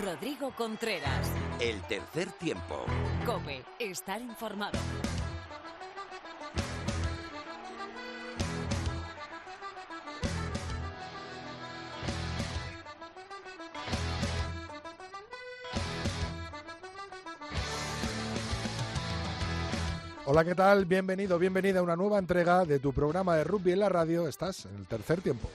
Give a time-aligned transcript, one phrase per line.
[0.00, 1.30] Rodrigo Contreras.
[1.60, 2.84] El tercer tiempo.
[3.26, 4.78] Cope, estar informado.
[20.24, 20.86] Hola, ¿qué tal?
[20.86, 24.28] Bienvenido, bienvenida a una nueva entrega de tu programa de rugby en la radio.
[24.28, 25.50] Estás en el tercer tiempo.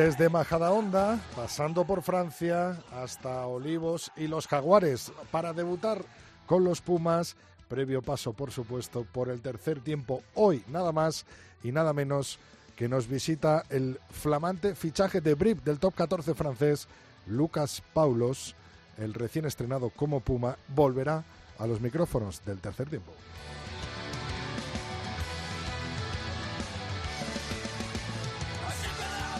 [0.00, 6.02] Desde Majadahonda, pasando por Francia, hasta Olivos y los Jaguares, para debutar
[6.46, 7.36] con los Pumas,
[7.68, 11.26] previo paso, por supuesto, por el tercer tiempo, hoy nada más
[11.62, 12.38] y nada menos
[12.76, 16.88] que nos visita el flamante fichaje de Brip del top 14 francés,
[17.26, 18.54] Lucas Paulos,
[18.96, 21.24] el recién estrenado como Puma, volverá
[21.58, 23.12] a los micrófonos del tercer tiempo.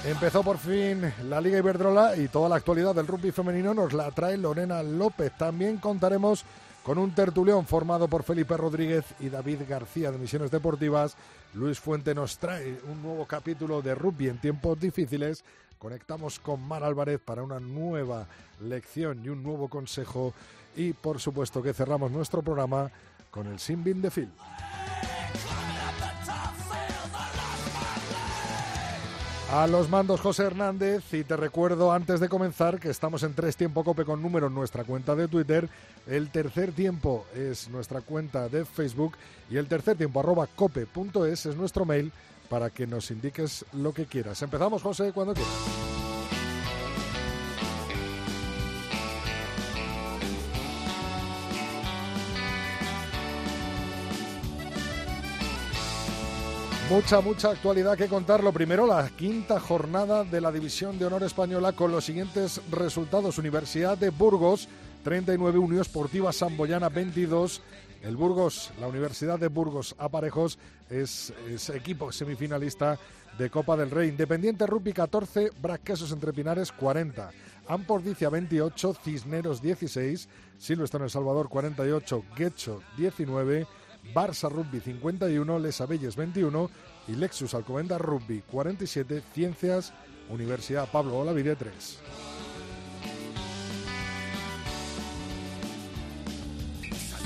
[0.04, 4.10] Empezó por fin la Liga Iberdrola y toda la actualidad del rugby femenino nos la
[4.10, 5.30] trae Lorena López.
[5.36, 6.44] También contaremos
[6.82, 11.16] con un tertulión formado por Felipe Rodríguez y David García de Misiones Deportivas.
[11.52, 15.44] Luis Fuente nos trae un nuevo capítulo de rugby en tiempos difíciles.
[15.78, 18.26] Conectamos con Mar Álvarez para una nueva
[18.62, 20.32] lección y un nuevo consejo.
[20.76, 22.90] Y por supuesto que cerramos nuestro programa
[23.30, 24.30] con el Simbin de Phil.
[29.52, 33.56] A los mandos José Hernández y te recuerdo antes de comenzar que estamos en Tres
[33.56, 35.68] Tiempo Cope con número en nuestra cuenta de Twitter,
[36.06, 39.16] el tercer tiempo es nuestra cuenta de Facebook
[39.50, 42.12] y el tercer tiempo arroba cope.es es nuestro mail
[42.48, 44.40] para que nos indiques lo que quieras.
[44.40, 45.99] Empezamos José cuando quieras.
[56.90, 58.42] Mucha, mucha actualidad que contar.
[58.42, 63.38] Lo primero, la quinta jornada de la División de Honor Española con los siguientes resultados.
[63.38, 64.68] Universidad de Burgos,
[65.04, 67.62] 39, Unión Esportiva Samboyana, 22.
[68.02, 70.58] El Burgos, la Universidad de Burgos Aparejos,
[70.90, 72.98] es, es equipo semifinalista
[73.38, 74.08] de Copa del Rey.
[74.08, 77.30] Independiente Rugby 14, Brasquesos Entre Pinares 40.
[77.68, 80.28] Ampordicia 28, Cisneros 16,
[80.58, 83.68] Silvestre en El Salvador 48, Guecho 19.
[84.14, 86.70] Barça Rugby 51, Les Abelles 21
[87.08, 89.92] y Lexus Alcomenda Rugby 47, Ciencias,
[90.28, 91.98] Universidad Pablo Olavide 3.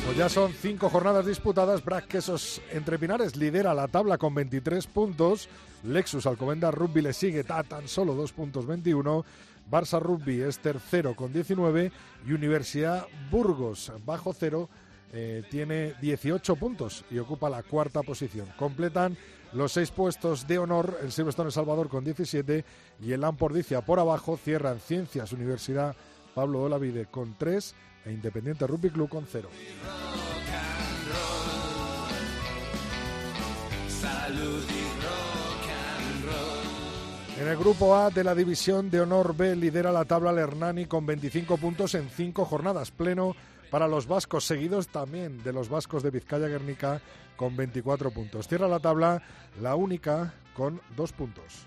[0.04, 1.82] Pues ya son cinco jornadas disputadas.
[1.82, 5.48] Brac Quesos Entre Pinares lidera la tabla con 23 puntos.
[5.82, 9.24] Lexus Alcomenda Rugby le sigue a tan solo 2 puntos 21.
[9.70, 11.90] Barça Rugby es tercero con 19
[12.26, 14.68] y Universidad Burgos bajo cero
[15.12, 18.48] eh, tiene 18 puntos y ocupa la cuarta posición.
[18.56, 19.16] Completan
[19.52, 22.64] los seis puestos de honor el Silverstone El Salvador con 17
[23.00, 25.94] y el Lampordicia por abajo cierran Ciencias Universidad
[26.34, 27.74] Pablo Olavide con 3
[28.06, 29.48] e Independiente Rugby Club con 0.
[37.40, 41.04] En el grupo A de la división de honor B lidera la tabla Lernani con
[41.04, 43.34] 25 puntos en 5 jornadas, pleno
[43.74, 47.00] para los vascos, seguidos también de los vascos de Vizcaya Guernica
[47.34, 48.46] con 24 puntos.
[48.46, 49.20] Cierra la tabla
[49.60, 51.66] la única con 2 puntos.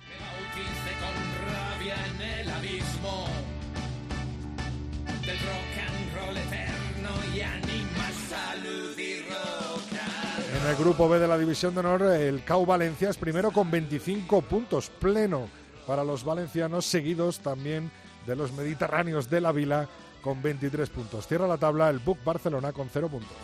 [10.62, 13.70] En el grupo B de la División de Honor, el CAU Valencia es primero con
[13.70, 15.50] 25 puntos, pleno
[15.86, 17.92] para los valencianos, seguidos también
[18.26, 19.90] de los mediterráneos de la Vila
[20.22, 21.28] con 23 puntos.
[21.28, 23.38] Cierra la tabla el Buc Barcelona con 0 puntos.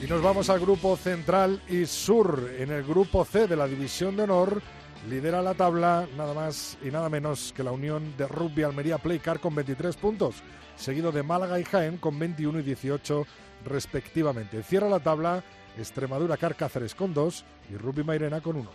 [0.00, 2.50] Y nos vamos al grupo central y sur.
[2.58, 4.62] En el grupo C de la División de Honor
[5.08, 9.40] lidera la tabla nada más y nada menos que la Unión de Rugby Almería Playcar
[9.40, 10.36] con 23 puntos,
[10.76, 13.26] seguido de Málaga y Jaén con 21 y 18
[13.64, 14.62] respectivamente.
[14.62, 15.42] Cierra la tabla
[15.76, 18.70] Extremadura Car Cáceres con 2 y Rugby Mairena con 1.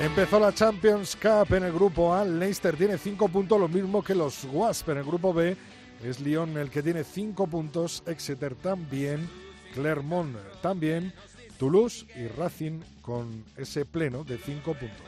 [0.00, 2.24] Empezó la Champions Cup en el grupo A.
[2.24, 4.90] Leicester tiene 5 puntos, lo mismo que los Wasp.
[4.90, 5.56] En el grupo B
[6.02, 9.30] es Lyon el que tiene 5 puntos, Exeter también,
[9.72, 11.14] Clermont también,
[11.58, 15.06] Toulouse y Racing con ese pleno de 5 puntos.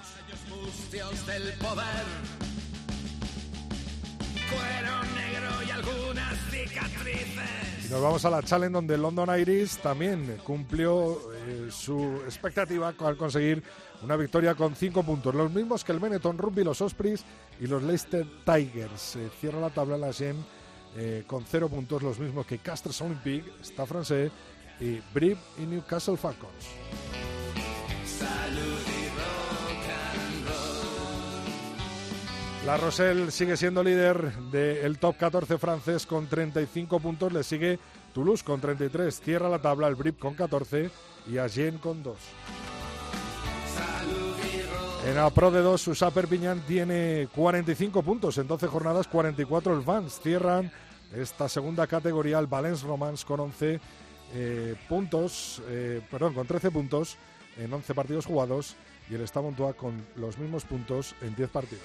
[7.87, 13.17] Y nos vamos a la Challenge donde London Iris también cumplió eh, su expectativa al
[13.17, 13.63] conseguir
[14.03, 17.25] una victoria con cinco puntos, los mismos que el Benetton Rugby, los Ospreys
[17.61, 19.19] y los Leicester Tigers.
[19.41, 20.37] cierra la tabla la Gen
[20.97, 24.33] eh, con cero puntos, los mismos que Castres Olympique, Stade Francés
[24.81, 26.67] y Brive y Newcastle Falcons.
[32.67, 37.33] La Roselle sigue siendo líder del top 14 francés con 35 puntos.
[37.33, 37.79] Le sigue
[38.13, 39.21] Toulouse con 33.
[39.21, 40.91] Cierra la tabla el Brive con 14
[41.31, 42.17] y Agen con 2.
[45.07, 48.37] En la Pro de 2, Susa Perpignan tiene 45 puntos.
[48.39, 50.19] En 12 jornadas, 44 el Vans.
[50.21, 50.73] Cierran
[51.15, 53.81] esta segunda categoría el Valence Romance con 11
[54.35, 57.17] eh, puntos, eh, perdón, con 13 puntos
[57.59, 58.75] en 11 partidos jugados
[59.09, 61.85] y el Stamontois con los mismos puntos en 10 partidos.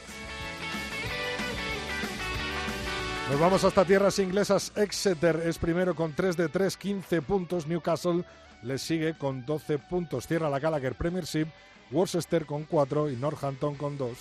[3.31, 4.74] Nos vamos hasta tierras inglesas.
[4.75, 7.66] Exeter es primero con 3 de 3, 15 puntos.
[7.66, 8.25] Newcastle
[8.62, 10.28] le sigue con 12 puntos.
[10.28, 11.48] Cierra la Gallagher Premiership.
[11.92, 14.12] Worcester con 4 y Northampton con 2.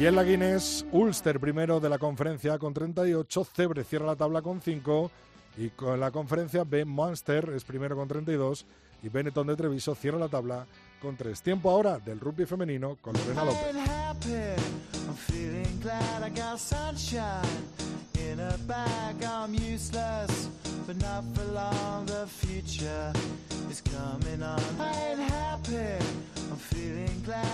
[0.00, 3.44] Y en la Guinness, Ulster primero de la conferencia con 38.
[3.44, 5.12] Cebre cierra la tabla con 5.
[5.56, 8.66] Y con la conferencia B, Monster es primero con 32.
[9.04, 10.66] Y Benetton de Treviso cierra la tabla
[11.00, 11.40] con 3.
[11.40, 14.93] Tiempo ahora del rugby femenino con Lorena López.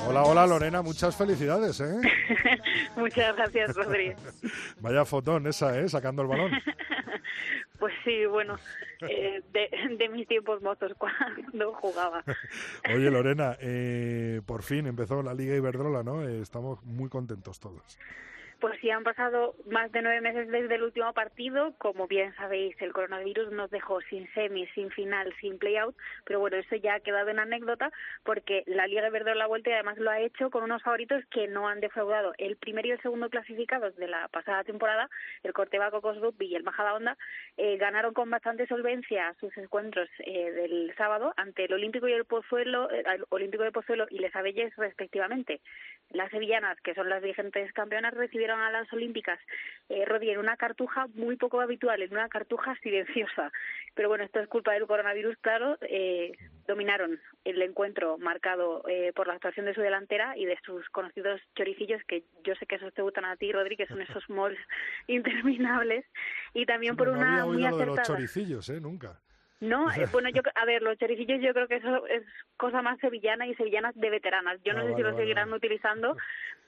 [0.07, 2.01] Hola, hola Lorena, muchas felicidades, ¿eh?
[2.97, 4.17] muchas gracias, Rodríguez.
[4.81, 5.89] Vaya fotón esa, ¿eh?
[5.89, 6.51] Sacando el balón.
[7.81, 8.57] Pues sí, bueno,
[9.09, 12.23] eh, de, mis tiempos mozos cuando jugaba.
[12.95, 16.23] Oye, Lorena, eh, por fin empezó la Liga Iberdrola, ¿no?
[16.23, 17.99] Eh, estamos muy contentos todos.
[18.61, 21.73] Pues sí, han pasado más de nueve meses desde el último partido.
[21.79, 25.97] Como bien sabéis, el coronavirus nos dejó sin semi, sin final, sin play-out.
[26.27, 27.91] Pero bueno, eso ya ha quedado en anécdota
[28.23, 31.25] porque la Liga de Verde la vuelta y además lo ha hecho con unos favoritos
[31.31, 32.35] que no han defraudado.
[32.37, 35.09] El primero y el segundo clasificados de la pasada temporada,
[35.43, 37.17] el Corteva Cocos Rugby y el Majada Onda,
[37.57, 42.27] eh, ganaron con bastante solvencia sus encuentros eh, del sábado ante el Olímpico y el
[42.27, 45.63] Pozuelo, eh, Olímpico de Pozuelo y Les Abelles respectivamente.
[46.11, 49.39] Las sevillanas, que son las vigentes campeonas, recibieron a las Olímpicas,
[49.89, 53.53] eh, en una cartuja muy poco habitual, en una cartuja silenciosa.
[53.95, 55.79] Pero bueno, esto es culpa del coronavirus, claro.
[55.83, 56.33] Eh,
[56.67, 61.41] dominaron el encuentro marcado eh, por la actuación de su delantera y de sus conocidos
[61.55, 64.59] choricillos, que yo sé que esos te gustan a ti, Rodri, que son esos malls
[65.07, 66.05] interminables.
[66.55, 67.91] Y también por una muy acertada...
[67.91, 68.81] de los choricillos, ¿eh?
[68.81, 69.21] Nunca.
[69.61, 72.23] No, eh, bueno, yo a ver, los choricillos yo creo que eso es
[72.57, 74.59] cosa más sevillana y sevillanas de veteranas.
[74.65, 76.17] Yo no ah, sé si lo seguirán utilizando,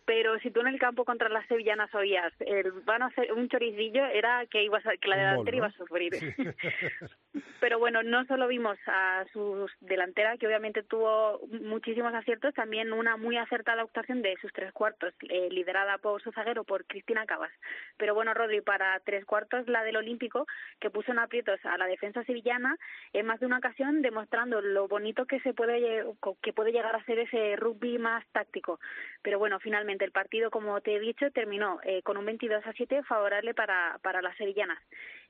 [0.04, 3.48] pero si tú en el campo contra las sevillanas oías el van a hacer un
[3.48, 6.12] choricillo era que ibas que la delantera iba a sufrir.
[7.60, 13.16] Pero bueno no solo vimos a su delantera que obviamente tuvo muchísimos aciertos también una
[13.16, 17.52] muy acertada actuación de sus tres cuartos eh, liderada por su zaguero por Cristina Cabas.
[17.96, 20.46] Pero bueno Rodri para tres cuartos la del Olímpico
[20.80, 22.76] que puso en aprietos a la defensa sevillana
[23.12, 26.04] en más de una ocasión demostrando lo bonito que se puede
[26.42, 28.80] que puede llegar a ser ese rugby más táctico.
[29.22, 32.72] Pero bueno finalmente el partido, como te he dicho, terminó eh, con un 22 a
[32.72, 34.78] 7 favorable para, para las sevillanas.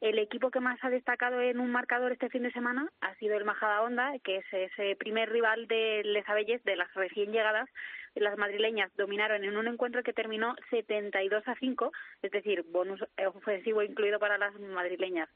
[0.00, 3.37] El equipo que más ha destacado en un marcador este fin de semana ha sido
[3.37, 7.69] el Majada Honda, que es ese primer rival de Les Abelles, de las recién llegadas.
[8.14, 11.92] Las madrileñas dominaron en un encuentro que terminó 72 a 5,
[12.23, 15.28] es decir, bonus ofensivo incluido para las madrileñas.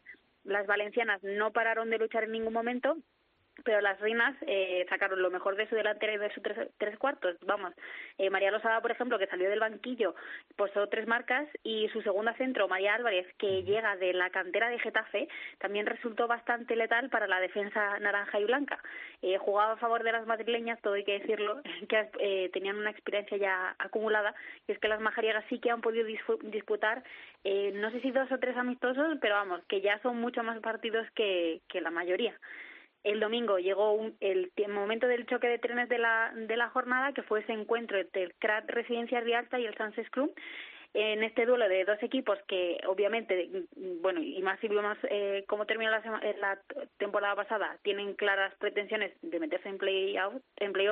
[0.44, 2.96] Las valencianas no pararon de luchar en ningún momento
[3.64, 6.42] pero las reinas eh, sacaron lo mejor de su delantera y de sus
[6.78, 7.36] tres, cuartos.
[7.46, 7.72] Vamos,
[8.18, 10.14] eh, María Losada, por ejemplo, que salió del banquillo,
[10.56, 14.78] posó tres marcas y su segunda centro, María Álvarez, que llega de la cantera de
[14.78, 18.78] Getafe, también resultó bastante letal para la defensa naranja y blanca.
[19.22, 22.90] Eh, jugaba a favor de las madrileñas, todo hay que decirlo, que eh, tenían una
[22.90, 24.34] experiencia ya acumulada,
[24.66, 26.06] y es que las majariegas sí que han podido
[26.42, 27.02] disputar,
[27.44, 30.60] eh, no sé si dos o tres amistosos, pero vamos, que ya son mucho más
[30.60, 32.38] partidos que, que la mayoría
[33.06, 37.22] el domingo llegó el, momento del choque de trenes de la, de la jornada, que
[37.22, 40.34] fue ese encuentro entre el CRAT Residencia Rialta y el Sunset Club.
[40.92, 43.48] En este duelo de dos equipos que, obviamente,
[44.00, 46.00] bueno, y más si vimos eh, cómo terminó la,
[46.40, 46.58] la,
[46.96, 50.34] temporada pasada, tienen claras pretensiones de meterse en play-off.
[50.56, 50.88] En play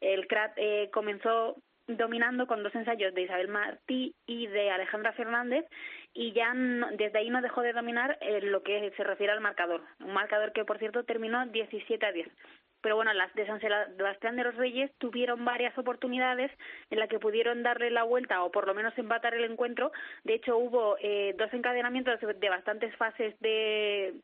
[0.00, 5.66] el CRAT eh, comenzó dominando con dos ensayos de Isabel Martí y de Alejandra Fernández
[6.14, 6.52] y ya
[6.92, 9.82] desde ahí no dejó de dominar eh, lo que se refiere al marcador.
[10.00, 12.28] Un marcador que, por cierto, terminó 17 a 10.
[12.80, 16.52] pero bueno, las de San Sebastián de los Reyes tuvieron varias oportunidades
[16.90, 19.90] en las que pudieron darle la vuelta o por lo menos empatar el encuentro.
[20.22, 24.14] De hecho, hubo eh, dos encadenamientos de bastantes fases de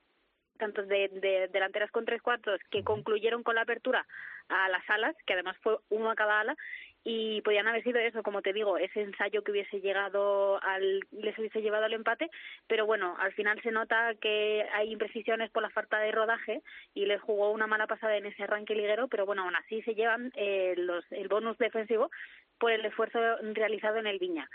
[0.58, 4.06] tanto de, de, delanteras con tres cuartos que concluyeron con la apertura
[4.50, 6.56] a las alas, que además fue uno a cada ala,
[7.04, 11.38] y podían haber sido eso, como te digo, ese ensayo que hubiese llegado al, les
[11.38, 12.30] hubiese llevado al empate,
[12.66, 16.62] pero bueno, al final se nota que hay imprecisiones por la falta de rodaje
[16.94, 19.94] y les jugó una mala pasada en ese arranque liguero, pero bueno, aún así se
[19.94, 22.10] llevan eh, los, el bonus defensivo
[22.58, 23.18] por el esfuerzo
[23.54, 24.48] realizado en el Viña.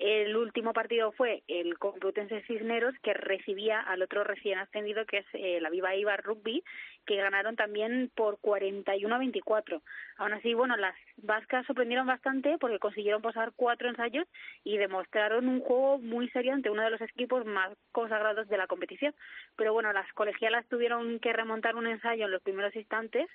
[0.00, 5.26] El último partido fue el Complutense Cisneros, que recibía al otro recién ascendido, que es
[5.34, 6.64] eh, la Viva Ibar Rugby,
[7.04, 9.82] que ganaron también por 41 a 24.
[10.16, 14.26] Aún así, bueno, las vascas sorprendieron bastante porque consiguieron pasar cuatro ensayos
[14.64, 18.68] y demostraron un juego muy serio ante uno de los equipos más consagrados de la
[18.68, 19.14] competición.
[19.56, 23.28] Pero bueno, las colegialas tuvieron que remontar un ensayo en los primeros instantes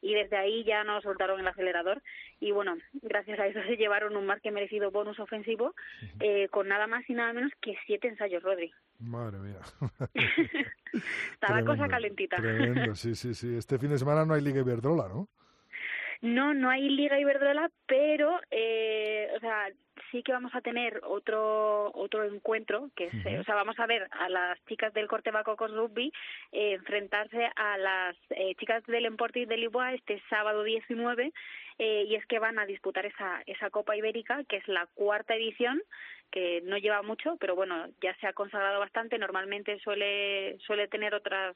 [0.00, 2.00] y desde ahí ya no soltaron el acelerador.
[2.38, 5.74] Y bueno, gracias a eso se llevaron un más que merecido bonus ofensivo
[6.20, 8.72] eh, con nada más y nada menos que siete ensayos, Rodri.
[8.98, 9.58] Madre mía.
[11.32, 12.36] Está la cosa calentita.
[12.36, 13.56] Tremendo, sí, sí, sí.
[13.56, 15.28] Este fin de semana no hay Liga Iberdrola, ¿no?
[16.22, 19.66] No, no hay Liga Iberdrola, pero, eh, o sea,
[20.12, 24.06] sí que vamos a tener otro otro encuentro, que es, o sea, vamos a ver
[24.12, 26.12] a las chicas del Corte con Rugby
[26.52, 31.32] eh, enfrentarse a las eh, chicas del Emportis de Lisboa este sábado 19,
[31.78, 35.34] eh, y es que van a disputar esa, esa Copa Ibérica, que es la cuarta
[35.34, 35.82] edición,
[36.30, 39.18] que no lleva mucho, pero bueno, ya se ha consagrado bastante.
[39.18, 41.54] Normalmente suele, suele tener otras,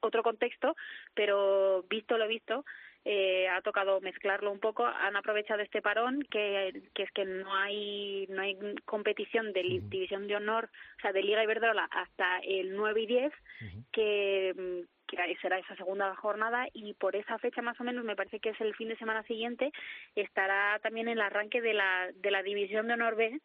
[0.00, 0.76] otro contexto,
[1.14, 2.64] pero visto lo visto,
[3.04, 4.86] eh, ha tocado mezclarlo un poco.
[4.86, 10.26] Han aprovechado este parón, que, que es que no hay no hay competición de división
[10.26, 13.32] de honor, o sea, de Liga Iberdrola hasta el 9 y 10,
[13.92, 16.68] que, que será esa segunda jornada.
[16.72, 19.22] Y por esa fecha más o menos me parece que es el fin de semana
[19.24, 19.72] siguiente
[20.14, 23.40] estará también el arranque de la de la división de honor B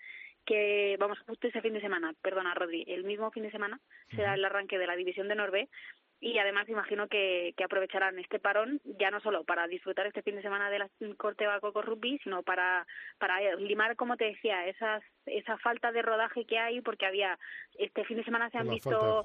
[0.48, 3.82] que vamos justo ese fin de semana, perdona Rodri, el mismo fin de semana
[4.16, 5.68] será el arranque de la división de Norbe
[6.20, 10.36] y además imagino que, que, aprovecharán este parón ya no solo para disfrutar este fin
[10.36, 12.88] de semana de la corte Bacoco Rugby, sino para,
[13.20, 17.38] para limar, como te decía, esas, esa falta de rodaje que hay, porque había,
[17.78, 19.24] este fin de semana se han visto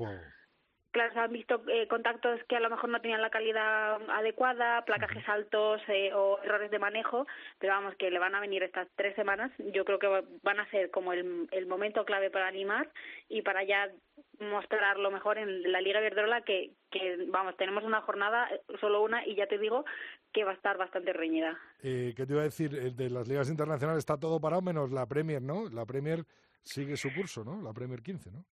[0.92, 4.84] claro, se han visto eh, contactos que a lo mejor no tenían la calidad adecuada,
[4.84, 7.26] placajes altos eh, o errores de manejo,
[7.58, 9.50] pero vamos, que le van a venir estas tres semanas.
[9.72, 12.90] Yo creo que van a ser como el, el momento clave para animar
[13.28, 13.90] y para ya
[14.38, 18.48] mostrar lo mejor en la Liga Verdrola, que, que, vamos, tenemos una jornada,
[18.80, 19.84] solo una, y ya te digo
[20.32, 21.58] que va a estar bastante reñida.
[21.82, 22.94] Eh, ¿Qué te iba a decir?
[22.94, 25.68] De las ligas internacionales está todo parado menos la Premier, ¿no?
[25.68, 26.24] La Premier
[26.62, 27.60] sigue su curso, ¿no?
[27.62, 28.44] La Premier 15, ¿no?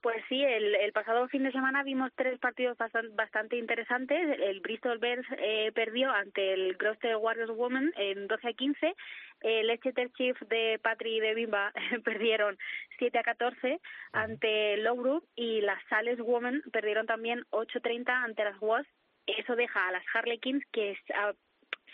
[0.00, 2.78] Pues sí, el, el pasado fin de semana vimos tres partidos
[3.14, 4.38] bastante, interesantes.
[4.38, 8.94] El Bristol Bears eh, perdió ante el Gloucester Warriors Women en 12 a 15.
[9.40, 11.72] El Exeter Chief de Patri y de Bimba
[12.04, 12.56] perdieron
[12.98, 13.80] 7 a 14
[14.12, 18.88] ante Lowbrook y las Sales Women perdieron también 8 a 30 ante las Wasps.
[19.26, 20.96] Eso deja a las Harlequins que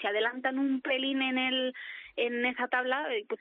[0.01, 1.75] se adelantan un pelín en el
[2.17, 3.41] en esa tabla, eh, pues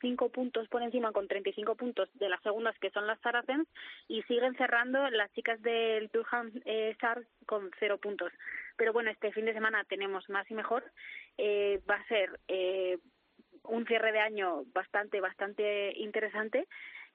[0.00, 3.68] cinco puntos por encima con 35 puntos de las segundas que son las Saracens
[4.08, 8.32] y siguen cerrando las chicas del Durham eh, Stars con cero puntos.
[8.76, 10.84] Pero bueno, este fin de semana tenemos más y mejor.
[11.36, 12.98] Eh, va a ser eh,
[13.64, 16.66] un cierre de año bastante, bastante interesante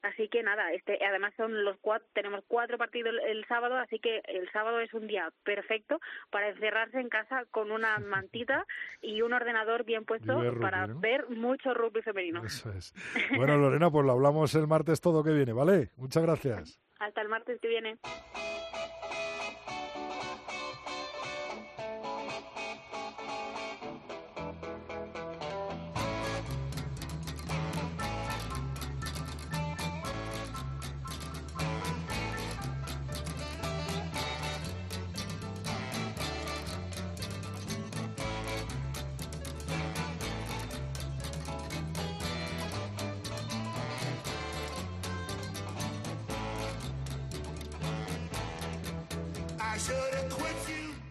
[0.01, 4.22] Así que nada, este, además son los cuatro, tenemos cuatro partidos el, sábado, así que
[4.25, 8.65] el sábado es un día perfecto para encerrarse en casa con una mantita
[9.01, 12.44] y un ordenador bien puesto para ver mucho rugby femenino.
[12.44, 12.94] Eso es.
[13.38, 15.89] Bueno, Lorena, pues lo hablamos el martes todo que viene, ¿vale?
[15.98, 16.79] Muchas gracias.
[17.00, 17.98] Hasta el martes que viene.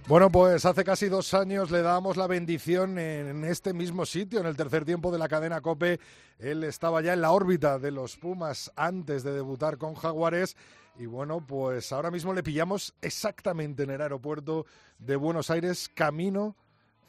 [0.09, 4.47] Bueno, pues hace casi dos años le dábamos la bendición en este mismo sitio, en
[4.47, 6.01] el tercer tiempo de la cadena Cope.
[6.39, 10.57] Él estaba ya en la órbita de los Pumas antes de debutar con Jaguares.
[10.99, 14.65] Y bueno, pues ahora mismo le pillamos exactamente en el aeropuerto
[14.99, 16.57] de Buenos Aires, camino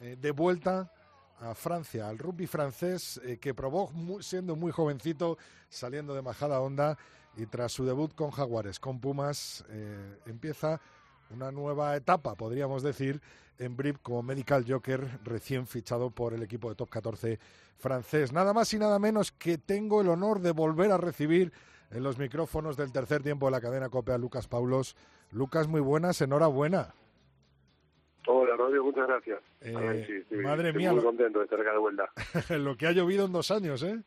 [0.02, 0.92] eh, de vuelta
[1.40, 3.90] a Francia, al rugby francés eh, que probó
[4.20, 5.38] siendo muy jovencito,
[5.70, 6.98] saliendo de Majada Honda
[7.34, 10.82] y tras su debut con Jaguares, con Pumas, eh, empieza
[11.30, 13.20] una nueva etapa, podríamos decir,
[13.58, 17.38] en Brip como Medical Joker recién fichado por el equipo de Top 14
[17.76, 18.32] francés.
[18.32, 21.52] Nada más y nada menos que tengo el honor de volver a recibir
[21.90, 24.96] en los micrófonos del tercer tiempo de la cadena COPE a Lucas Paulos.
[25.32, 26.94] Lucas, muy buenas, enhorabuena.
[28.26, 29.40] Hola, Radio, muchas gracias.
[29.60, 30.92] Eh, madre mía.
[30.92, 32.10] Muy contento de estar acá de vuelta.
[32.58, 34.00] lo que ha llovido en dos años, ¿eh?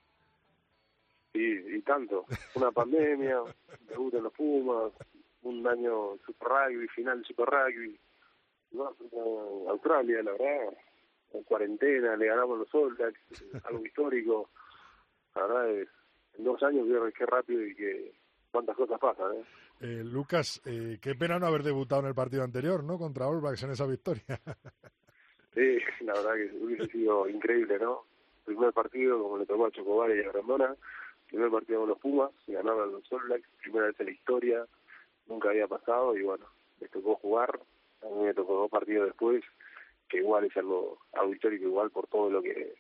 [1.34, 2.26] Sí, y tanto.
[2.56, 3.42] Una pandemia,
[3.88, 4.92] debut en los Pumas,
[5.44, 8.00] un año Super Rugby, final de Super Rugby.
[8.72, 8.96] No,
[9.70, 10.74] Australia, la verdad,
[11.34, 12.98] en cuarentena, le ganamos los All
[13.66, 14.50] algo histórico.
[15.36, 15.90] La verdad es,
[16.38, 18.14] en dos años qué rápido y que
[18.52, 19.44] cuántas cosas pasan, ¿eh?
[19.82, 22.98] Eh, Lucas, eh, qué pena no haber debutado en el partido anterior, ¿no?
[22.98, 24.24] Contra All Blacks en esa victoria.
[25.54, 28.06] sí, la verdad que hubiese sido increíble, ¿no?
[28.46, 30.76] Primer partido, como le tocó a Chocobar y a Grandona,
[31.28, 34.66] primer partido con los Pumas, ganaron los All Blacks, primera vez en la historia,
[35.28, 36.46] nunca había pasado y bueno,
[36.80, 37.60] les tocó jugar,
[38.02, 39.44] a mí me tocó dos partidos después,
[40.10, 42.76] que igual es algo, algo histórico igual por todo lo que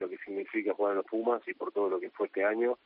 [0.00, 2.78] lo que significa jugar en los Pumas y por todo lo que fue este año,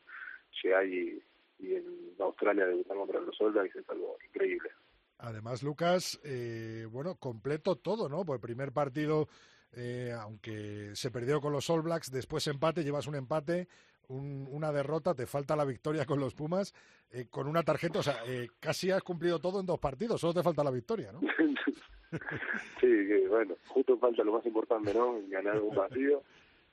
[0.63, 1.23] llegar y,
[1.59, 4.71] y en Australia debutar contra los Blacks es algo increíble.
[5.19, 8.25] Además, Lucas, eh, bueno, completo todo, ¿no?
[8.25, 9.29] Por el primer partido,
[9.73, 13.69] eh, aunque se perdió con los All Blacks, después empate, llevas un empate,
[14.09, 16.75] una derrota, te falta la victoria con los Pumas,
[17.11, 20.35] eh, con una tarjeta, o sea, eh, casi has cumplido todo en dos partidos, solo
[20.35, 21.21] te falta la victoria, ¿no?
[22.81, 25.21] sí, que bueno, justo falta lo más importante, ¿no?
[25.29, 26.23] Ganar un partido,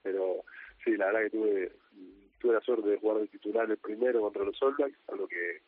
[0.01, 0.43] pero
[0.83, 1.71] sí, la verdad que tuve,
[2.39, 5.27] tuve la suerte de jugar de titular el primero contra los All Blacks, a lo
[5.27, 5.61] que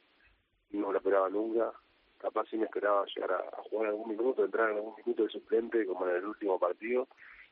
[0.71, 1.71] no lo esperaba nunca.
[2.17, 5.85] Capaz sí me esperaba llegar a, jugar algún minuto, entrar en algún minuto de suplente,
[5.85, 7.07] como en el último partido,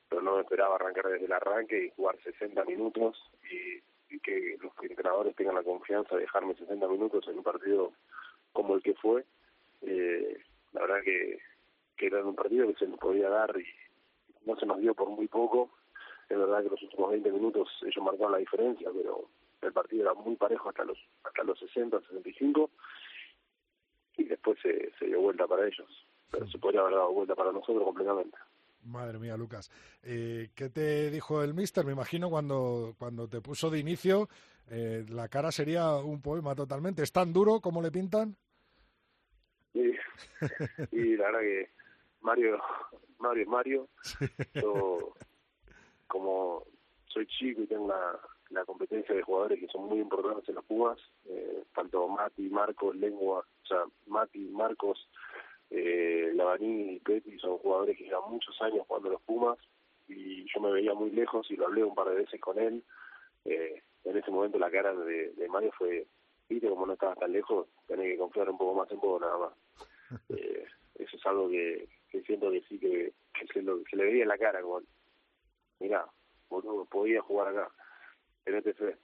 [0.10, 3.18] pero no me esperaba arrancar desde el arranque y jugar 60 minutos
[3.52, 7.94] y y que los entrenadores tengan la confianza de dejarme 60 minutos en un partido
[8.54, 9.26] como el que fue.
[9.82, 10.38] Eh,
[10.74, 11.40] la verdad que,
[11.98, 13.66] que era un partido que se nos podía dar y
[14.46, 15.72] no se nos dio por muy poco.
[16.30, 19.30] Es verdad que los últimos 20 minutos ellos marcaron la diferencia, pero
[19.62, 22.70] el partido era muy parejo hasta los hasta los 60, 65
[24.18, 25.88] y después se, se dio vuelta para ellos.
[26.32, 28.38] Pero se podría haber dado vuelta para nosotros completamente.
[28.86, 29.72] Madre mía, Lucas.
[30.04, 31.86] Eh, ¿Qué te dijo el mister?
[31.86, 34.30] Me imagino cuando, cuando te puso de inicio,
[34.70, 37.04] eh, la cara sería un poema totalmente.
[37.04, 38.36] ¿Es tan duro como le pintan?
[39.74, 39.94] Sí,
[40.92, 41.70] y la verdad que
[42.22, 42.62] Mario,
[43.20, 43.90] Mario es Mario.
[44.54, 45.14] Yo,
[46.08, 46.64] como
[47.08, 48.20] soy chico y tengo la,
[48.50, 52.96] la competencia de jugadores que son muy importantes en los Pumas, eh, tanto Mati, Marcos,
[52.96, 55.10] Lengua, o sea, Mati, Marcos,
[55.70, 59.58] eh, Lavaní y Petty son jugadores que llevan muchos años jugando los Pumas
[60.08, 62.84] y yo me veía muy lejos y lo hablé un par de veces con él.
[63.46, 66.06] Eh, en ese momento la cara de, de Mario fue,
[66.48, 69.38] viste, como no estaba tan lejos, tenés que confiar un poco más en vos nada
[69.38, 69.54] más.
[70.30, 70.66] Eh,
[71.00, 73.12] eso es algo que, que siento que sí que,
[73.51, 74.82] se, lo, se, le veía en la cara, como,
[75.80, 76.06] mira,
[76.90, 77.72] podía jugar acá,
[78.44, 78.96] tenete fe.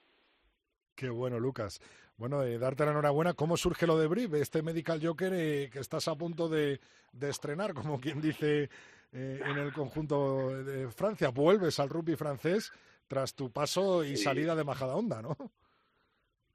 [0.95, 1.82] Qué bueno, Lucas.
[2.21, 3.34] Bueno, eh, darte la enhorabuena.
[3.34, 6.79] ¿Cómo surge lo de Brib, este Medical Joker eh, que estás a punto de,
[7.13, 8.69] de, estrenar, como quien dice
[9.12, 11.29] eh, en el conjunto de Francia?
[11.29, 12.71] Vuelves al rugby francés
[13.07, 15.36] tras tu paso y salida de Majadahonda, ¿no?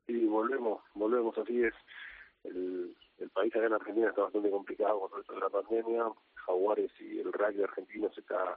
[0.06, 1.74] Sí, volvemos, volvemos, así es.
[2.44, 6.04] El, el país acá en Argentina está bastante complicado con todo de la pandemia.
[6.34, 8.56] Jaguares y el rugby argentino se está,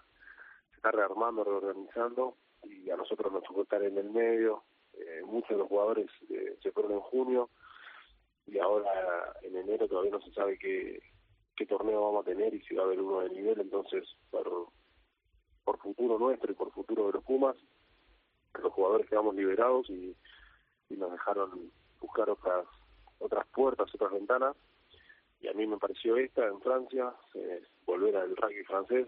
[0.69, 4.63] se está rearmando, reorganizando y a nosotros nos tocó estar en el medio,
[4.99, 7.49] eh, muchos de los jugadores eh, se fueron en junio
[8.45, 11.01] y ahora en enero todavía no se sabe qué,
[11.55, 14.67] qué torneo vamos a tener y si va a haber uno de nivel, entonces por,
[15.63, 17.55] por futuro nuestro y por futuro de los Pumas,
[18.61, 20.15] los jugadores quedamos liberados y,
[20.89, 22.65] nos dejaron buscar otras
[23.19, 24.55] otras puertas, otras ventanas.
[25.39, 29.07] Y a mí me pareció esta en Francia, eh, volver al rugby francés,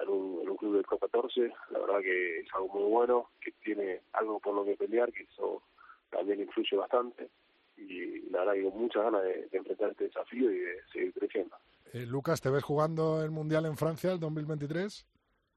[0.00, 3.30] en un, en un club del Copa 14, la verdad que es algo muy bueno,
[3.40, 5.62] que tiene algo por lo que pelear, que eso
[6.10, 7.28] también influye bastante
[7.76, 11.56] y la verdad que muchas ganas de, enfrentar este desafío y de seguir creciendo.
[11.92, 15.06] Eh, Lucas, ¿te ves jugando el Mundial en Francia el 2023?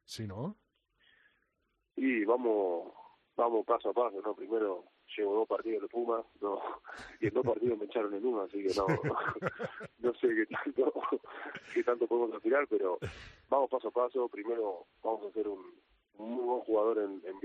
[0.03, 0.55] Sí, ¿no?
[1.95, 2.93] Y vamos,
[3.35, 4.35] vamos paso a paso, ¿no?
[4.35, 4.85] Primero
[5.17, 6.59] llevo dos partidos de Pumas, no,
[7.19, 8.87] y en dos partidos me echaron en uno, así que no,
[9.99, 10.93] no sé qué tanto,
[11.73, 12.97] qué tanto podemos aspirar, pero
[13.49, 14.27] vamos paso a paso.
[14.29, 15.73] Primero vamos a ser un,
[16.17, 17.39] muy buen jugador en, en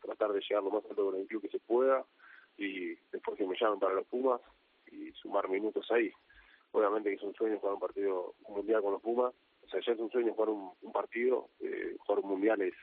[0.00, 2.04] tratar de llegar lo más alto con el club que se pueda,
[2.56, 4.40] y después que me llamen para los Pumas
[4.90, 6.10] y sumar minutos ahí.
[6.72, 9.92] Obviamente que es un sueño jugar un partido mundial con los Pumas, o sea, ya
[9.92, 12.74] es un sueño jugar un, un partido, eh, jugar un mundial es,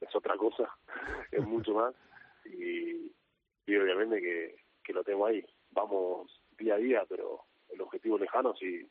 [0.00, 0.76] es otra cosa,
[1.32, 1.94] es mucho más,
[2.44, 3.12] y,
[3.66, 5.44] y obviamente que, que lo tengo ahí.
[5.72, 7.40] Vamos día a día, pero
[7.72, 8.86] el objetivo lejano sí,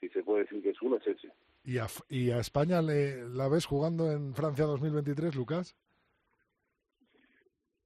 [0.00, 1.32] si se puede decir que es uno, es ese.
[1.64, 5.74] ¿Y a, y a España le, la ves jugando en Francia 2023, Lucas?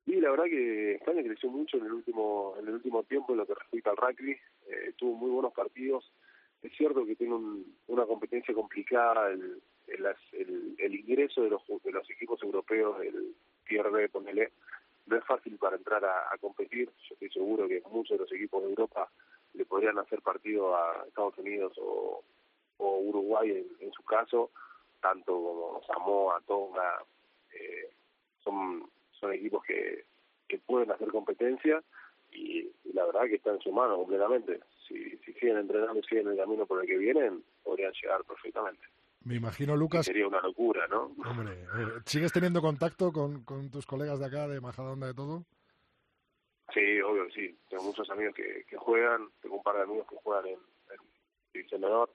[0.06, 3.38] Y la verdad que España creció mucho en el último en el último tiempo en
[3.38, 4.32] lo que respecta al rugby.
[4.66, 6.12] Eh, tuvo muy buenos partidos.
[6.62, 9.30] Es cierto que tiene un, una competencia complicada.
[9.30, 14.52] El, el, el, ingreso de los, de los equipos europeos, el pierde, ponele,
[15.10, 16.88] no es fácil para entrar a, competir.
[17.08, 19.10] Yo estoy seguro que muchos de los equipos de Europa
[19.54, 22.22] le podrían hacer partido a Estados Unidos o,
[22.78, 24.50] Uruguay en, en, su caso,
[25.00, 27.02] tanto como Samoa, Tonga,
[27.52, 27.90] eh,
[28.44, 30.04] son, son equipos que,
[30.48, 31.82] que pueden hacer competencia
[32.30, 34.60] y, y, la verdad que está en su mano completamente.
[34.86, 38.82] Si, si siguen entrenando y siguen el camino por el que vienen, podrían llegar perfectamente.
[39.24, 40.06] Me imagino, Lucas.
[40.06, 41.14] Sería una locura, ¿no?
[41.28, 45.44] Hombre, eh, ¿sigues teniendo contacto con, con tus colegas de acá, de Majadahonda, de todo?
[46.72, 47.58] Sí, obvio que sí.
[47.68, 50.98] Tengo muchos amigos que, que juegan, tengo un par de amigos que juegan en, en
[51.52, 52.10] División de Honor,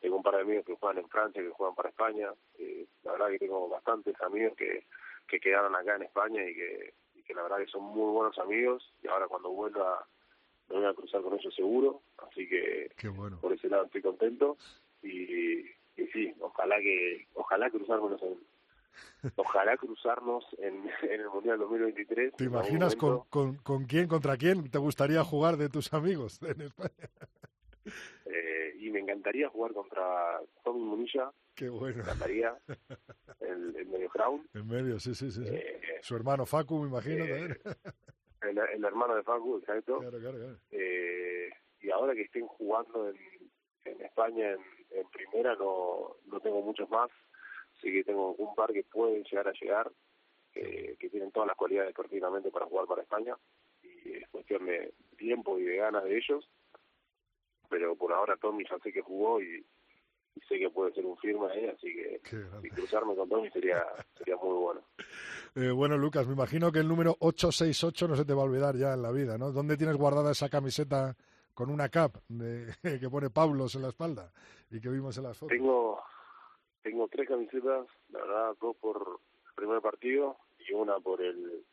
[0.00, 2.28] tengo un par de amigos que juegan en Francia, que juegan para España.
[2.58, 4.86] Eh, la verdad que tengo bastantes amigos que,
[5.26, 8.38] que quedaron acá en España y que, y que la verdad que son muy buenos
[8.38, 10.06] amigos y ahora cuando vuelva
[10.68, 13.38] me voy a cruzar con ellos seguro, así que Qué bueno.
[13.40, 14.56] por ese lado estoy contento
[15.02, 15.64] y,
[15.96, 18.38] y sí, ojalá que ojalá cruzarnos en,
[19.36, 22.34] Ojalá cruzarnos en, en, el Mundial 2023.
[22.36, 26.62] ¿Te imaginas con, con, con, quién, contra quién te gustaría jugar de tus amigos en
[26.62, 26.90] España?
[28.24, 31.30] Eh, y me encantaría jugar contra Tommy Munilla.
[31.54, 31.96] Qué bueno.
[31.96, 32.56] Me encantaría.
[33.40, 34.48] El, el medio crown.
[34.54, 35.44] En medio, sí, sí, sí.
[35.44, 35.54] sí.
[35.54, 37.26] Eh, Su hermano Facu, me imagino.
[37.26, 37.60] Eh,
[38.40, 39.98] el, el, hermano de Facu, exacto.
[39.98, 40.58] Claro, claro, claro.
[41.82, 43.16] y ahora que estén jugando en,
[43.84, 44.60] en España en,
[44.94, 47.10] en primera, no, no tengo muchos más
[47.80, 49.90] sí que tengo un par que pueden llegar a llegar,
[50.52, 53.36] que, que tienen todas las cualidades perfectamente para jugar para España,
[53.82, 56.48] y es cuestión de tiempo y de ganas de ellos,
[57.68, 59.64] pero por ahora Tommy ya sé que jugó y,
[60.34, 62.20] y sé que puede ser un firme ahí, así que
[62.62, 63.84] si cruzarme con Tommy sería,
[64.16, 64.80] sería muy bueno.
[65.56, 68.76] Eh, bueno, Lucas, me imagino que el número 868 no se te va a olvidar
[68.76, 69.52] ya en la vida, ¿no?
[69.52, 71.16] ¿Dónde tienes guardada esa camiseta
[71.54, 72.66] con una cap de,
[73.00, 74.30] que pone Pablos en la espalda
[74.70, 75.56] y que vimos en las fotos?
[75.56, 76.02] Tengo,
[76.82, 81.64] tengo tres camisetas, la verdad, dos por el primer partido y una por el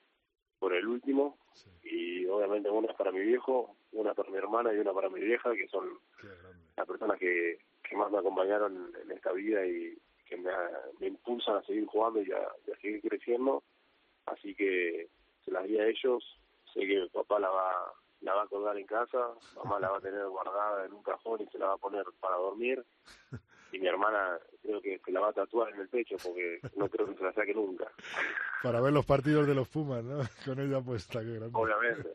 [0.59, 1.69] por el último sí.
[1.81, 5.19] y obviamente una es para mi viejo, una para mi hermana y una para mi
[5.19, 5.89] vieja que son
[6.77, 9.97] las personas que, que más me acompañaron en esta vida y
[10.29, 10.51] que me,
[10.99, 13.63] me impulsan a seguir jugando y a, y a, seguir creciendo
[14.27, 15.09] así que
[15.43, 16.23] se las di a ellos
[16.71, 20.01] sé que papá la va la va a colgar en casa mamá la va a
[20.01, 22.85] tener guardada en un cajón y se la va a poner para dormir
[23.71, 26.87] y mi hermana creo que se la va a tatuar en el pecho porque no
[26.89, 27.85] creo que se la saque nunca.
[28.61, 30.19] Para ver los partidos de los Pumas, ¿no?
[30.45, 31.51] Con ella puesta, qué grande.
[31.53, 32.13] Obviamente.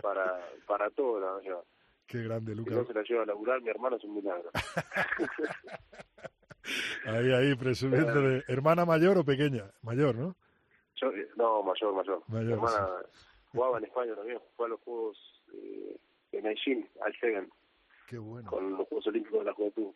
[0.00, 1.62] Para, para todo la lleva.
[2.06, 2.74] Qué grande, Lucas.
[2.74, 4.50] Si no se la lleva a laburar, mi hermana es un milagro.
[7.06, 9.70] ahí, ahí, presumiendo de hermana mayor o pequeña.
[9.82, 10.34] Mayor, ¿no?
[10.96, 12.22] Yo, no, mayor, mayor.
[12.26, 13.29] mayor mi hermana sí.
[13.52, 15.96] Jugaba en España también, jugaba los Juegos eh,
[16.32, 17.50] en Beijing, al Segen.
[18.08, 18.50] Qué bueno.
[18.50, 19.92] Con los Juegos Olímpicos de la Juventud.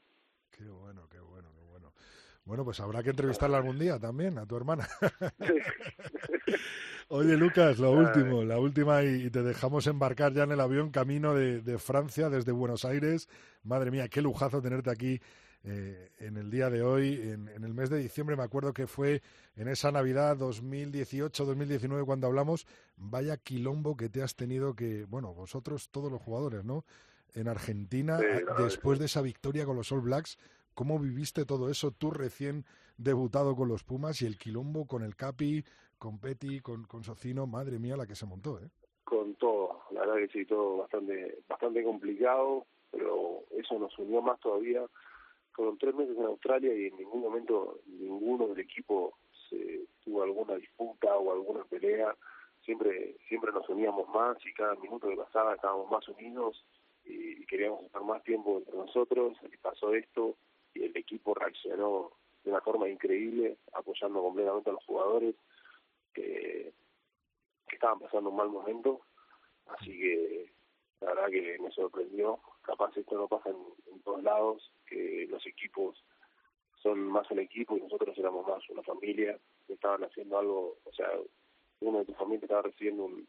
[0.51, 1.93] Qué bueno, qué bueno, qué bueno.
[2.45, 4.87] Bueno, pues habrá que entrevistarla algún día también, a tu hermana.
[7.09, 11.35] Oye, Lucas, lo último, la última, y, te dejamos embarcar ya en el avión camino
[11.35, 13.29] de, de Francia desde Buenos Aires.
[13.63, 15.21] Madre mía, qué lujazo tenerte aquí
[15.65, 18.37] eh, en el día de hoy, en, en, el mes de diciembre.
[18.37, 19.23] Me acuerdo que fue
[19.57, 22.67] en esa Navidad 2018-2019 cuando hablamos.
[22.97, 26.85] Vaya quilombo que te has tenido que, bueno, vosotros, todos los jugadores, ¿no?
[27.35, 28.27] en Argentina, sí,
[28.59, 30.39] después de esa victoria con los All Blacks.
[30.75, 32.65] ¿Cómo viviste todo eso tú recién
[32.97, 35.65] debutado con los Pumas y el quilombo con el Capi,
[35.99, 37.47] con Petty, con, con Socino?
[37.47, 38.69] Madre mía, la que se montó, ¿eh?
[39.05, 44.41] Con todo, la verdad que sí, todo bastante, bastante complicado, pero eso nos unió más
[44.41, 44.83] todavía.
[45.55, 49.17] Fueron tres meses en Australia y en ningún momento ninguno del equipo
[49.49, 52.15] se tuvo alguna disputa o alguna pelea.
[52.65, 56.65] Siempre, siempre nos uníamos más y cada minuto que pasaba estábamos más unidos
[57.05, 60.37] y queríamos estar más tiempo entre nosotros y pasó esto
[60.75, 62.13] y el equipo reaccionó
[62.43, 65.35] de una forma increíble apoyando completamente a los jugadores
[66.15, 66.73] que,
[67.69, 69.03] que estaban pasando un mal momento
[69.67, 70.51] así que
[71.01, 73.57] la verdad que me sorprendió capaz esto no pasa en,
[73.93, 76.03] en todos lados que los equipos
[76.83, 80.93] son más un equipo y nosotros éramos más una familia que estaban haciendo algo o
[80.93, 81.09] sea
[81.81, 83.29] uno de tu familia estaba recibiendo un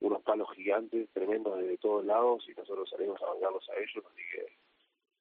[0.00, 4.22] unos palos gigantes, tremendos de todos lados, y nosotros salimos a bancarlos a ellos, así
[4.32, 4.56] que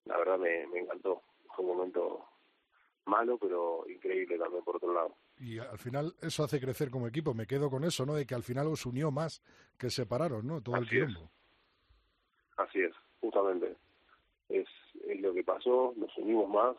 [0.05, 1.21] la verdad me, me encantó.
[1.53, 2.25] Fue un momento
[3.05, 5.15] malo, pero increíble también por otro lado.
[5.37, 8.15] Y al final eso hace crecer como equipo, me quedo con eso, ¿no?
[8.15, 9.41] De que al final os unió más
[9.77, 10.61] que separaron, ¿no?
[10.61, 11.23] Todo Así el tiempo.
[11.23, 11.29] Es.
[12.57, 13.75] Así es, justamente.
[14.49, 14.67] es,
[15.07, 16.75] es lo que pasó, nos unimos más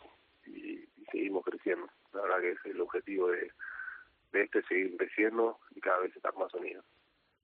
[0.46, 1.86] y, seguimos creciendo.
[2.12, 3.50] La verdad que es el objetivo de,
[4.32, 6.84] de este seguir creciendo y cada vez estar más unidos.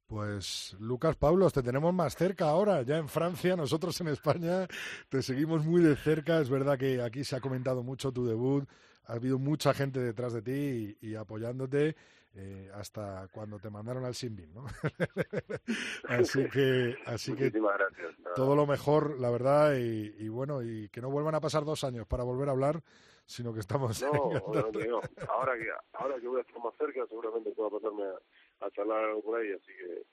[0.07, 4.69] Pues Lucas Pablos, te tenemos más cerca ahora, ya en Francia, nosotros en España
[5.09, 6.41] te seguimos muy de cerca.
[6.41, 8.69] Es verdad que aquí se ha comentado mucho tu debut,
[9.07, 11.97] ha habido mucha gente detrás de ti y, apoyándote
[12.37, 14.67] eh, hasta cuando te mandaron al Simbin, ¿no?
[16.09, 17.51] así que, así que
[18.35, 22.07] todo lo mejor, la verdad, y, bueno, y que no vuelvan a pasar dos años
[22.07, 22.83] para volver a hablar,
[23.25, 24.03] sino que estamos.
[24.03, 28.19] No, no, ahora que ahora que voy a estar más cerca, seguramente puedo pasarme a
[28.61, 30.07] a charlar algo por ahí, así que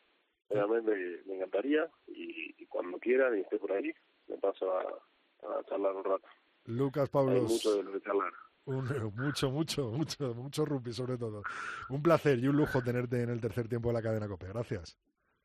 [0.50, 3.94] realmente me encantaría y, cuando quieran y esté por ahí,
[4.28, 6.28] me paso a, a charlar un rato.
[6.66, 7.36] Lucas Pablos.
[7.36, 8.34] Hay mucho de lo que charlar.
[8.66, 11.44] Mucho, mucho, mucho, mucho rugby sobre todo.
[11.90, 14.48] Un placer y un lujo tenerte en el tercer tiempo de la cadena COPE.
[14.48, 14.98] Gracias.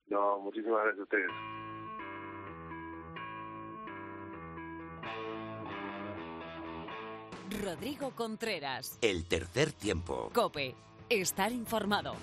[0.07, 1.31] No, muchísimas gracias a ustedes.
[7.65, 8.99] Rodrigo Contreras.
[9.03, 10.31] El tercer tiempo.
[10.35, 10.75] COPE.
[11.09, 12.15] Estar informado.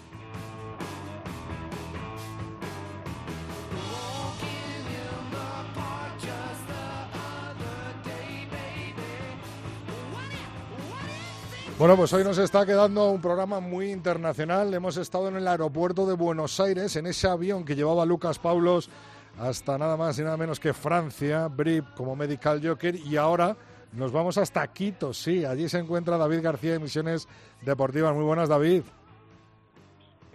[11.78, 14.74] Bueno, pues hoy nos está quedando un programa muy internacional.
[14.74, 18.90] Hemos estado en el aeropuerto de Buenos Aires, en ese avión que llevaba Lucas Paulos
[19.38, 23.58] hasta nada más y nada menos que Francia, BRIP como Medical Joker, y ahora
[23.92, 27.28] nos vamos hasta Quito, sí, allí se encuentra David García de Misiones
[27.62, 28.16] Deportivas.
[28.16, 28.84] Muy buenas, David.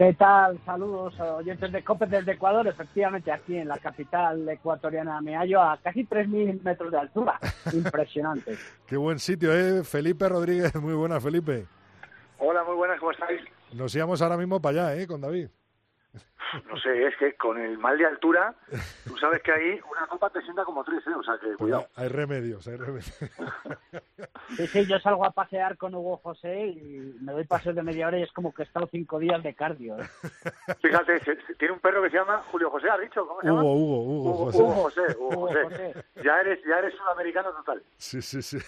[0.01, 0.59] ¿Qué tal?
[0.65, 5.77] Saludos oyentes de COPE desde Ecuador, efectivamente aquí en la capital ecuatoriana me hallo a
[5.77, 7.39] casi 3.000 metros de altura.
[7.75, 8.57] Impresionante.
[8.87, 9.85] Qué buen sitio, ¿eh?
[9.85, 11.67] Felipe Rodríguez, muy buena, Felipe.
[12.39, 13.43] Hola, muy buenas, ¿cómo estáis?
[13.75, 15.07] Nos íbamos ahora mismo para allá, ¿eh?
[15.07, 15.49] Con David.
[16.69, 18.55] No sé, es que con el mal de altura,
[19.07, 21.15] tú sabes que ahí una copa te sienta como tres, ¿eh?
[21.17, 21.87] O sea que pues cuidado.
[21.97, 23.19] hay remedios, hay remedios.
[24.57, 28.09] Sí, sí, yo salgo a pasear con Hugo José y me doy paseos de media
[28.09, 29.97] hora y es como que he estado cinco días de cardio.
[29.97, 30.09] ¿eh?
[30.83, 31.21] Fíjate,
[31.57, 33.27] tiene un perro que se llama Julio José, ¿ha dicho?
[33.27, 33.63] ¿Cómo se llama?
[33.63, 34.59] Hugo, Hugo, Hugo, José.
[34.59, 36.05] Hugo José, Hugo José.
[36.25, 37.83] Ya eres, ya eres sudamericano total.
[37.97, 38.59] Sí, sí, sí.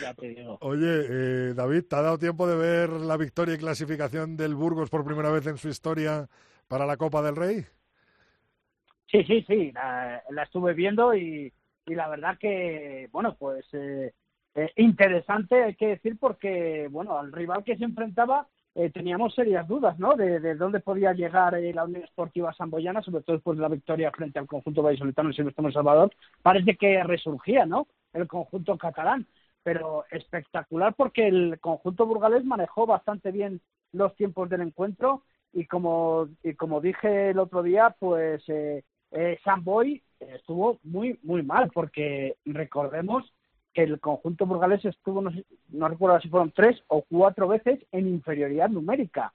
[0.00, 0.58] Ya te digo.
[0.62, 4.90] Oye, eh, David, ¿te ha dado tiempo de ver la victoria y clasificación del Burgos
[4.90, 6.28] por primera vez en su historia
[6.68, 7.64] para la Copa del Rey?
[9.10, 11.52] Sí, sí, sí, la, estuve viendo y,
[11.86, 14.12] y, la verdad que, bueno, pues eh,
[14.54, 19.66] eh, interesante hay que decir porque, bueno, al rival que se enfrentaba eh, teníamos serias
[19.66, 20.16] dudas, ¿no?
[20.16, 24.10] De, de dónde podía llegar la Unión Esportiva Samboyana, sobre todo después de la victoria
[24.10, 26.12] frente al conjunto vallisoletano en Silvestre Salvador.
[26.42, 27.86] Parece que resurgía, ¿no?
[28.12, 29.26] El conjunto catalán,
[29.62, 35.22] pero espectacular porque el conjunto burgalés manejó bastante bien los tiempos del encuentro
[35.56, 41.42] y como, y como dije el otro día, pues eh, eh, Samboy estuvo muy, muy
[41.42, 43.32] mal, porque recordemos
[43.72, 48.68] que el conjunto burgalés estuvo, no, recuerdo si fueron tres o cuatro veces en inferioridad
[48.68, 49.32] numérica.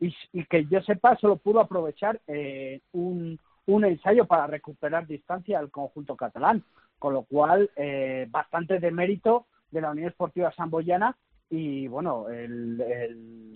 [0.00, 0.14] Y,
[0.46, 6.16] que yo sepa, solo pudo aprovechar eh, un, un ensayo para recuperar distancia al conjunto
[6.16, 6.64] catalán,
[6.98, 11.14] con lo cual eh, bastante de mérito de la Unión Esportiva Samboyana
[11.50, 13.47] y bueno, el, el,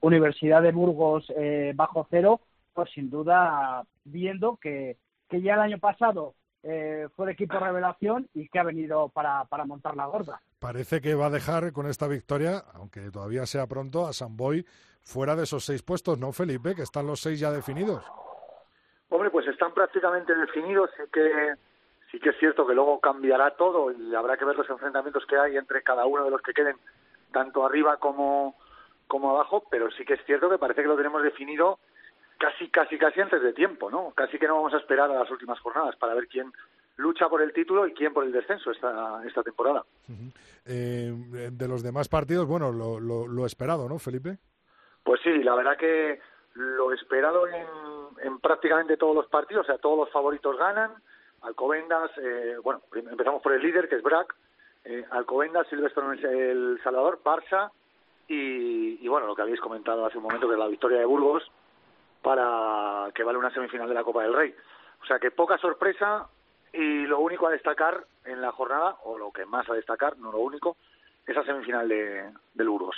[0.00, 2.40] Universidad de Burgos eh, bajo cero,
[2.72, 4.96] pues sin duda viendo que,
[5.28, 9.44] que ya el año pasado eh, fue el equipo revelación y que ha venido para,
[9.44, 10.40] para montar la gorda.
[10.58, 14.64] Parece que va a dejar con esta victoria, aunque todavía sea pronto, a Samboy
[15.02, 16.74] fuera de esos seis puestos, ¿no, Felipe?
[16.74, 18.04] Que están los seis ya definidos.
[19.10, 20.90] Hombre, pues están prácticamente definidos.
[20.96, 21.54] Sí que,
[22.10, 25.36] sí que es cierto que luego cambiará todo y habrá que ver los enfrentamientos que
[25.36, 26.76] hay entre cada uno de los que queden
[27.30, 28.56] tanto arriba como,
[29.06, 31.78] como abajo, pero sí que es cierto que parece que lo tenemos definido
[32.38, 34.12] casi, casi, casi antes de tiempo, ¿no?
[34.12, 36.52] Casi que no vamos a esperar a las últimas jornadas para ver quién
[36.96, 39.84] lucha por el título y quién por el descenso esta, esta temporada.
[40.64, 41.12] Eh,
[41.52, 44.38] de los demás partidos, bueno, lo, lo, esperado, ¿no, Felipe?
[45.02, 46.20] Pues sí, la verdad que
[46.54, 47.66] lo esperado en,
[48.22, 50.92] en prácticamente todos los partidos, o sea, todos los favoritos ganan.
[51.42, 54.34] Alcobendas, eh, bueno, empezamos por el líder, que es Brack,
[54.84, 57.70] eh, Alcobendas, Silvestre El Salvador, Barça
[58.28, 61.42] y, bueno, lo que habéis comentado hace un momento, que es la victoria de Burgos
[62.22, 64.54] para que vale una semifinal de la Copa del Rey.
[65.02, 66.26] O sea que poca sorpresa
[66.72, 70.32] y lo único a destacar en la jornada, o lo que más a destacar, no
[70.32, 70.76] lo único,
[71.26, 72.96] esa semifinal de, del Burgos.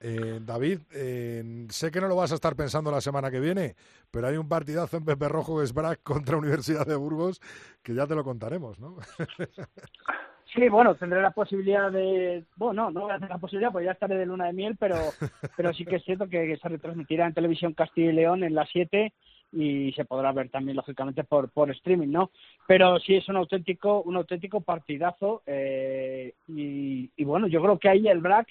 [0.00, 3.76] Eh, David, eh, sé que no lo vas a estar pensando la semana que viene,
[4.10, 7.40] pero hay un partidazo en Pepe Rojo Esbrac contra Universidad de Burgos
[7.82, 8.96] que ya te lo contaremos, ¿no?
[10.56, 12.44] Sí, bueno, tendré la posibilidad de...
[12.56, 14.96] Bueno, no, voy a tener la posibilidad, pues ya estaré de luna de miel, pero,
[15.56, 18.66] pero sí que es cierto que, se retransmitirá en televisión Castilla y León en las
[18.70, 19.12] 7
[19.52, 22.32] y se podrá ver también lógicamente por por streaming no
[22.66, 27.88] pero sí es un auténtico un auténtico partidazo eh, y, y, bueno yo creo que
[27.88, 28.48] ahí el BRAC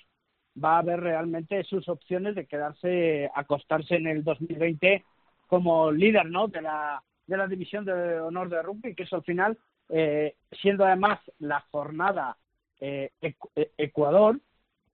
[0.63, 5.03] va a ver realmente sus opciones de quedarse acostarse en el 2020
[5.47, 9.23] como líder no de la de la división de honor de rugby que es al
[9.23, 9.57] final
[9.89, 12.37] eh, siendo además la jornada
[12.79, 13.11] eh,
[13.77, 14.39] Ecuador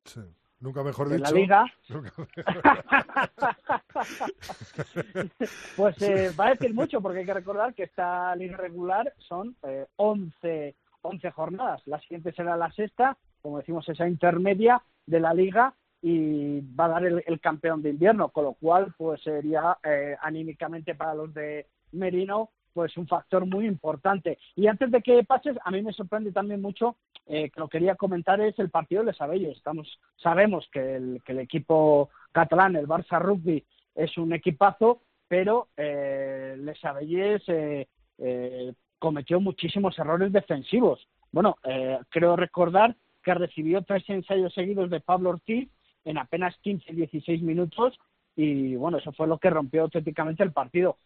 [0.05, 0.21] sí
[0.61, 1.33] Nunca mejor de dicho.
[1.33, 1.65] la liga.
[5.75, 9.55] pues eh, va a decir mucho porque hay que recordar que esta liga regular son
[9.63, 11.81] eh, 11, 11 jornadas.
[11.87, 15.73] La siguiente será la sexta, como decimos, esa intermedia de la liga
[16.03, 20.93] y va a dar el, campeón de invierno, con lo cual pues sería eh, anímicamente
[20.93, 24.37] para los de Merino pues un factor muy importante.
[24.55, 27.95] Y antes de que pases, a mí me sorprende también mucho, eh, que lo quería
[27.95, 29.57] comentar, es el partido de Sabelles.
[29.57, 33.63] Estamos, sabemos que el, que el equipo catalán, el Barça Rugby,
[33.95, 41.07] es un equipazo, pero eh, Les Sabelles eh, eh, cometió muchísimos errores defensivos.
[41.31, 45.69] Bueno, eh, creo recordar que recibió tres ensayos seguidos de Pablo Ortiz
[46.05, 47.97] en apenas 15-16 minutos
[48.35, 50.97] y bueno, eso fue lo que rompió auténticamente el partido.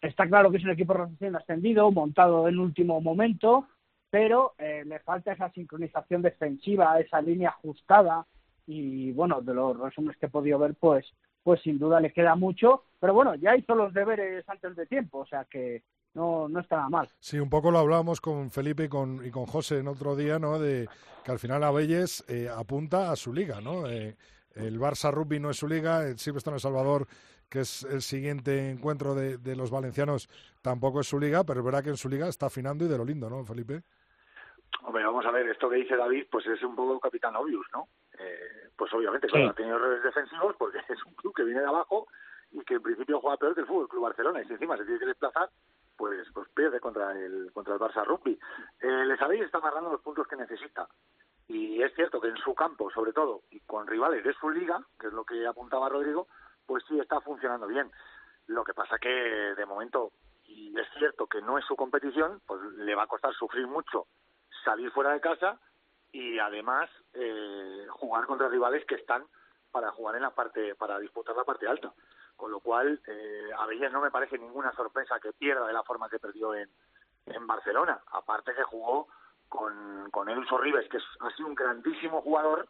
[0.00, 3.66] Está claro que es un equipo recién ascendido, montado en último momento,
[4.08, 8.26] pero eh, le falta esa sincronización defensiva, esa línea ajustada
[8.66, 11.06] y bueno, de los resúmenes que he podido ver, pues,
[11.42, 15.18] pues sin duda le queda mucho, pero bueno, ya hizo los deberes antes de tiempo,
[15.18, 15.82] o sea que
[16.14, 17.08] no, no está nada mal.
[17.18, 20.38] Sí, un poco lo hablábamos con Felipe y con, y con José en otro día,
[20.38, 20.58] ¿no?
[20.58, 20.88] De
[21.24, 23.88] que al final Abelles eh, apunta a su liga, ¿no?
[23.88, 24.16] Eh,
[24.54, 27.06] el Barça Rugby no es su liga, el Silvestre El Salvador
[27.50, 30.28] que es el siguiente encuentro de, de, los valencianos,
[30.62, 32.96] tampoco es su liga, pero es verdad que en su liga está afinando y de
[32.96, 33.82] lo lindo, ¿no, Felipe?
[34.82, 37.88] Hombre, vamos a ver, esto que dice David, pues es un poco capitán obvious, ¿no?
[38.18, 39.50] Eh, pues obviamente, claro, sí.
[39.50, 42.06] ha tenido errores defensivos porque es un club que viene de abajo
[42.52, 44.84] y que en principio juega peor que el Fútbol Club Barcelona y si encima se
[44.84, 45.50] tiene que desplazar,
[45.96, 48.38] pues pues pierde contra el contra el Barça Rugby.
[48.80, 50.88] Eh, Les habéis está amarrando los puntos que necesita.
[51.46, 54.80] Y es cierto que en su campo, sobre todo, y con rivales de su liga,
[54.98, 56.28] que es lo que apuntaba Rodrigo,
[56.66, 57.90] pues sí está funcionando bien.
[58.46, 60.12] Lo que pasa que de momento,
[60.44, 64.06] y es cierto que no es su competición, pues le va a costar sufrir mucho
[64.64, 65.58] salir fuera de casa
[66.12, 69.24] y además eh, jugar contra rivales que están
[69.70, 71.92] para jugar en la parte, para disputar la parte alta.
[72.36, 75.84] Con lo cual, eh, a Belles no me parece ninguna sorpresa que pierda de la
[75.84, 76.68] forma que perdió en,
[77.26, 78.00] en Barcelona.
[78.12, 79.08] Aparte que jugó
[79.48, 82.66] con, con Elso Rives, que es, ha sido un grandísimo jugador,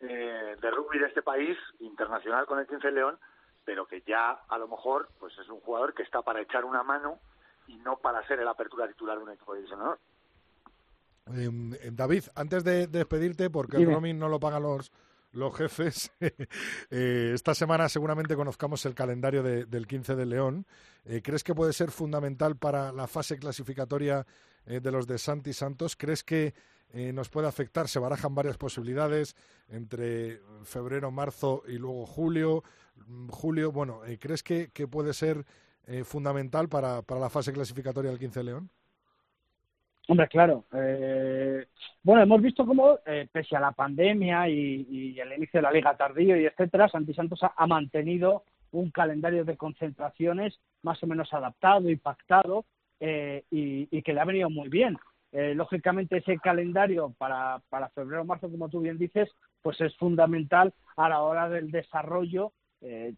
[0.00, 3.18] eh, de rugby de este país, internacional con el 15 León,
[3.64, 6.82] pero que ya a lo mejor pues es un jugador que está para echar una
[6.82, 7.18] mano
[7.66, 9.98] y no para ser el apertura titular de un equipo de división honor.
[11.34, 13.90] Eh, David, antes de, de despedirte, porque Dime.
[13.90, 14.90] el roaming no lo pagan los,
[15.32, 16.10] los jefes,
[16.90, 20.66] eh, esta semana seguramente conozcamos el calendario de, del 15 de León.
[21.04, 24.26] Eh, ¿Crees que puede ser fundamental para la fase clasificatoria
[24.66, 25.96] eh, de los de Santi Santos?
[25.96, 26.54] ¿Crees que
[26.92, 27.88] eh, nos puede afectar?
[27.88, 29.36] Se barajan varias posibilidades
[29.68, 32.62] entre febrero, marzo y luego julio.
[33.06, 35.44] Mm, julio, bueno, eh, ¿crees que, que, puede ser
[35.86, 38.70] eh, fundamental para, para, la fase clasificatoria del 15 de León?
[40.10, 40.64] Hombre, claro.
[40.72, 41.66] Eh,
[42.02, 45.96] bueno, hemos visto cómo, eh, pese a la pandemia y, el inicio de la liga
[45.98, 51.30] tardío y etcétera, Santi Santos ha, ha, mantenido un calendario de concentraciones más o menos
[51.34, 52.64] adaptado y pactado
[53.00, 54.96] eh, y, y, que le ha venido muy bien.
[55.32, 59.28] Eh, lógicamente ese calendario para, para febrero marzo, como tú bien dices,
[59.62, 62.52] pues es fundamental a la hora del desarrollo.
[62.80, 63.14] Eh,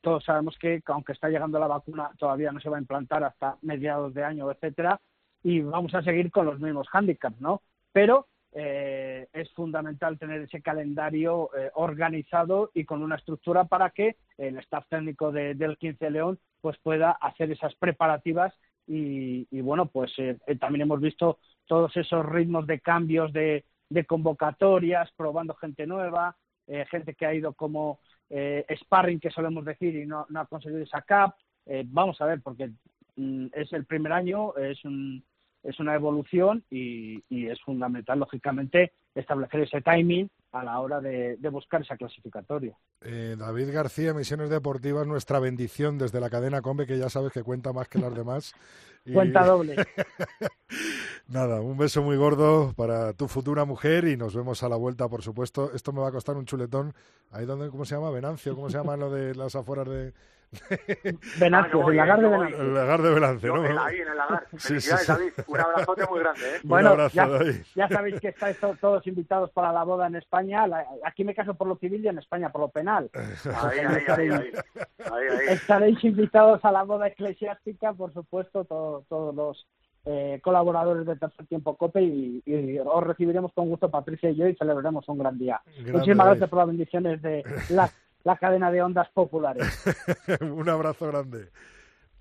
[0.00, 3.58] todos sabemos que aunque está llegando la vacuna todavía no se va a implantar hasta
[3.62, 5.00] mediados de año, etcétera,
[5.42, 7.62] y vamos a seguir con los mismos hándicaps, ¿no?
[7.92, 14.16] Pero eh, es fundamental tener ese calendario eh, organizado y con una estructura para que
[14.38, 18.52] el staff técnico de, del 15 León pues pueda hacer esas preparativas
[18.88, 21.38] y, y bueno pues eh, también hemos visto
[21.70, 27.32] todos esos ritmos de cambios de, de convocatorias probando gente nueva eh, gente que ha
[27.32, 31.36] ido como eh, sparring que solemos decir y no, no ha conseguido esa cap
[31.84, 32.72] vamos a ver porque
[33.14, 35.22] mm, es el primer año es un
[35.62, 41.36] es una evolución y, y, es fundamental, lógicamente, establecer ese timing a la hora de,
[41.36, 42.76] de buscar esa clasificatoria.
[43.02, 47.42] Eh, David García, Misiones Deportivas, nuestra bendición desde la cadena Combe, que ya sabes que
[47.42, 48.54] cuenta más que las demás.
[49.02, 49.14] Y...
[49.14, 49.76] Cuenta doble.
[51.30, 55.08] Nada, un beso muy gordo para tu futura mujer y nos vemos a la vuelta,
[55.08, 55.70] por supuesto.
[55.74, 56.92] Esto me va a costar un chuletón.
[57.30, 58.10] Ahí donde, ¿cómo se llama?
[58.10, 60.12] Venancio, ¿cómo se llama lo de las afueras de,
[61.38, 62.60] Venancio, el lagar de Venancio.
[62.60, 63.62] El lagar de Venancio, ¿no?
[63.84, 64.46] ahí, en el lagar.
[64.50, 65.12] Sí, sí, Felicidades, sí.
[65.12, 65.32] David.
[65.46, 66.58] Un abrazote muy grande, ¿eh?
[66.64, 67.54] Un Bueno, abrazo, ya, David.
[67.76, 70.66] ya sabéis que estáis to- todos invitados para la boda en España.
[70.66, 73.08] La- aquí me caso por lo civil y en España por lo penal.
[73.62, 74.30] Ahí, ahí, ahí, ahí.
[74.32, 75.46] Ahí, ahí.
[75.50, 79.66] Estaréis invitados a la boda eclesiástica, por supuesto, todo- todos los
[80.06, 84.46] eh, colaboradores de Tercer Tiempo COPE y, y os recibiremos con gusto Patricia y yo
[84.48, 85.60] y celebraremos un gran día.
[85.66, 87.90] Grande, Muchísimas gracias por las bendiciones de la,
[88.24, 89.64] la cadena de ondas populares.
[90.40, 91.48] Un abrazo grande.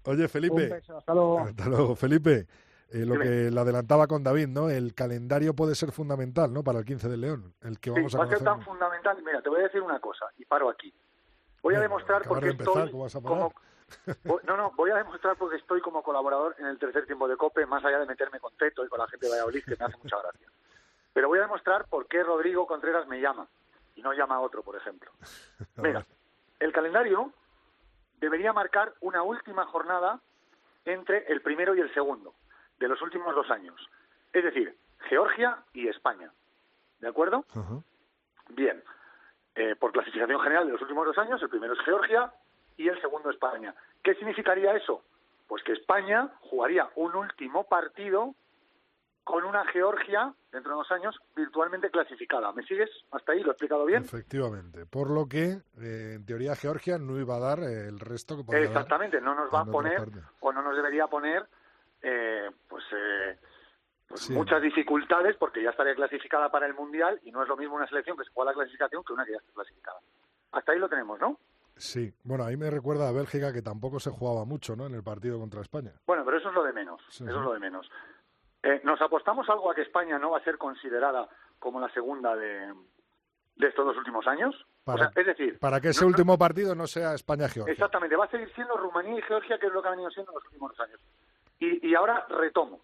[0.06, 0.68] Oye, Un Felipe.
[0.70, 1.40] beso, hasta luego.
[1.40, 2.48] Hasta luego, Felipe.
[2.92, 4.70] eh, lo que le adelantaba con David, ¿no?
[4.70, 6.64] El calendario puede ser fundamental, ¿no?
[6.64, 9.18] Para el 15 de León, el que Sí, vamos a va a ser tan fundamental.
[9.26, 10.94] Mira, te voy a decir una cosa y paro aquí.
[11.62, 13.38] Voy a demostrar acabar por de qué empezar, estoy ¿cómo vas a parar?
[13.38, 13.64] como voy-
[14.24, 17.66] no, no, voy a demostrar porque estoy como colaborador en el tercer tiempo de COPE,
[17.66, 19.98] más allá de meterme con Teto y con la gente de Valladolid, que me hace
[19.98, 20.48] mucha gracia.
[21.14, 23.48] Pero voy a demostrar por qué Rodrigo Contreras me llama
[23.96, 25.12] y no llama a otro, por ejemplo.
[25.78, 26.06] Mira,
[26.60, 27.34] el calendario
[28.20, 30.20] debería marcar una última jornada
[30.86, 32.34] entre el primero y el segundo
[32.80, 33.76] de los últimos dos años.
[34.34, 34.78] Es decir,
[35.10, 36.32] Georgia y España.
[37.00, 37.46] ¿De acuerdo?
[38.50, 38.84] Bien.
[39.56, 42.32] Eh, por clasificación general de los últimos dos años, el primero es Georgia
[42.80, 43.76] y el segundo España.
[44.02, 45.04] ¿Qué significaría eso?
[45.48, 48.34] Pues que España jugaría un último partido
[49.26, 52.54] con una Georgia, dentro de unos años, virtualmente clasificada.
[52.54, 52.90] ¿Me sigues?
[53.12, 53.42] ¿Hasta ahí?
[53.42, 54.04] ¿Lo he explicado bien?
[54.04, 54.86] Efectivamente.
[54.86, 58.44] Por lo que, eh, en teoría, Georgia no iba a dar eh, el resto que
[58.46, 60.00] podía dar Exactamente, no nos va a poner
[60.40, 61.46] o no nos debería poner
[62.02, 63.38] eh, pues, eh,
[64.08, 64.34] pues Sí.
[64.34, 67.88] muchas dificultades porque ya estaría clasificada para el Mundial y no es lo mismo una
[67.88, 70.00] selección que se juega la clasificación que una que ya está clasificada.
[70.54, 71.38] Hasta ahí lo tenemos, ¿no?
[71.80, 72.14] Sí.
[72.24, 74.86] Bueno, ahí me recuerda a Bélgica que tampoco se jugaba mucho, ¿no?
[74.86, 75.94] En el partido contra España.
[76.06, 77.02] Bueno, pero eso es lo de menos.
[77.10, 77.38] Sí, eso sí.
[77.40, 77.90] es lo de menos.
[78.64, 81.28] Eh, ¿Nos apostamos algo a que España no va a ser considerada
[81.58, 82.74] como la segunda de,
[83.56, 84.54] de estos dos últimos años?
[84.84, 87.72] Para- o sea, es decir, Para que ese no- último partido no sea España-Georgia.
[87.72, 90.32] Exactamente, va a seguir siendo Rumanía y Georgia, que es lo que ha venido siendo
[90.32, 91.00] en los últimos años.
[91.60, 92.82] Y, y ahora retomo,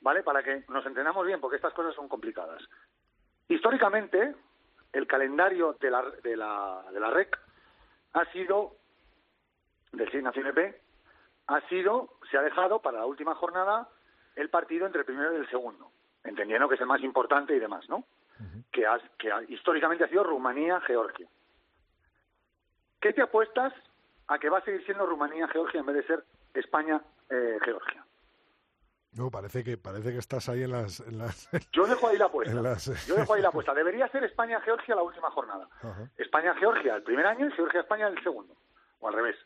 [0.00, 0.22] ¿vale?
[0.22, 2.62] Para que nos entendamos bien, porque estas cosas son complicadas.
[3.48, 4.34] Históricamente,
[4.92, 7.38] el calendario de la, de la, de la REC
[8.12, 8.76] ha sido,
[9.92, 10.80] del Seis Naciones B,
[11.46, 13.88] ha sido, se ha dejado para la última jornada
[14.36, 15.90] el partido entre el primero y el segundo,
[16.24, 18.04] entendiendo que es el más importante y demás, ¿no?
[18.72, 21.26] que, ha- que ha- históricamente ha sido Rumanía-Georgia.
[23.00, 23.72] ¿Qué te apuestas
[24.28, 27.99] a que va a seguir siendo Rumanía-Georgia en vez de ser España-Georgia?
[29.12, 31.00] No, parece que, parece que estás ahí en las...
[31.00, 32.54] En las Yo dejo ahí la apuesta.
[32.54, 33.74] Las- Yo dejo ahí la apuesta.
[33.74, 35.68] Debería ser España-Georgia la última jornada.
[36.16, 38.54] España-Georgia el primer año y Georgia-España el segundo.
[39.00, 39.36] O al revés.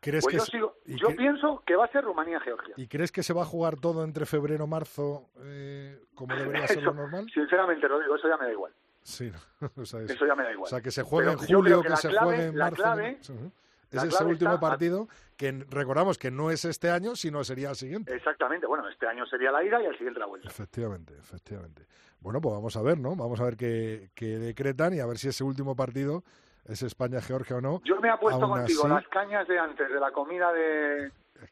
[0.00, 2.74] ¿Crees Pues que yo, sigo- yo que- pienso que va a ser Rumanía-Georgia.
[2.76, 6.66] ¿Y crees que se va a jugar todo entre febrero y marzo eh, como debería
[6.68, 7.26] ser lo normal?
[7.32, 8.72] Sinceramente, Rodrigo, eso ya me da igual.
[9.02, 9.32] Sí,
[9.76, 10.66] o, sea, es- Eso ya me da igual.
[10.66, 12.76] o sea, que se juegue Pero en julio, que, se clave- juegue en la marzo.
[12.82, 13.52] clave- Sí, ¿no?
[13.94, 18.14] Es ese último partido que recordamos que no es este año, sino sería el siguiente.
[18.14, 18.66] Exactamente.
[18.66, 20.48] Bueno, este año sería la ida y el siguiente la vuelta.
[20.48, 21.86] Efectivamente, efectivamente.
[22.20, 23.14] Bueno, pues vamos a ver, ¿no?
[23.16, 26.24] Vamos a ver qué, qué decretan y a ver si ese último partido
[26.64, 27.82] es España-Georgia o no.
[27.84, 31.10] Yo me apuesto Aún contigo así- las cañas de antes de la comida de,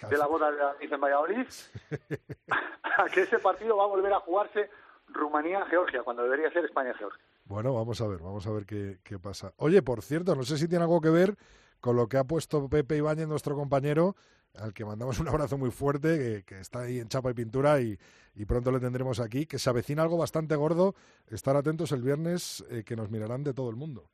[0.09, 1.47] de la boda de David en Valladolid
[2.97, 4.71] a que ese partido va a volver a jugarse
[5.09, 7.23] Rumanía-Georgia cuando debería ser España-Georgia.
[7.45, 9.53] Bueno, vamos a ver, vamos a ver qué, qué pasa.
[9.57, 11.37] Oye, por cierto, no sé si tiene algo que ver
[11.83, 14.15] con lo que ha puesto Pepe Ibáñez, nuestro compañero,
[14.55, 17.81] al que mandamos un abrazo muy fuerte, que, que está ahí en chapa y pintura
[17.81, 17.99] y,
[18.35, 20.95] y pronto le tendremos aquí, que se avecina algo bastante gordo.
[21.27, 24.09] Estar atentos el viernes, eh, que nos mirarán de todo el mundo.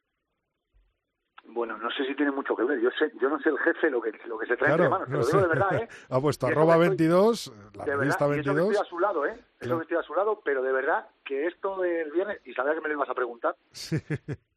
[1.50, 2.78] Bueno, no sé si tiene mucho que ver.
[2.80, 4.90] Yo sé, yo no sé el jefe lo que lo que se trae Claro, entre
[4.90, 5.06] manos.
[5.08, 5.36] Te no lo sé.
[5.36, 5.88] digo de verdad, ¿eh?
[6.10, 8.70] Ha puesto Y eso arroba que estoy- 22, la revista verdad, y eso que 22.
[8.72, 9.44] estoy a su lado, ¿eh?
[9.60, 9.78] Eso Claro.
[9.78, 12.80] que estoy a su lado, pero de verdad que esto del viernes, y sabía que
[12.80, 13.96] me lo ibas a preguntar, Sí.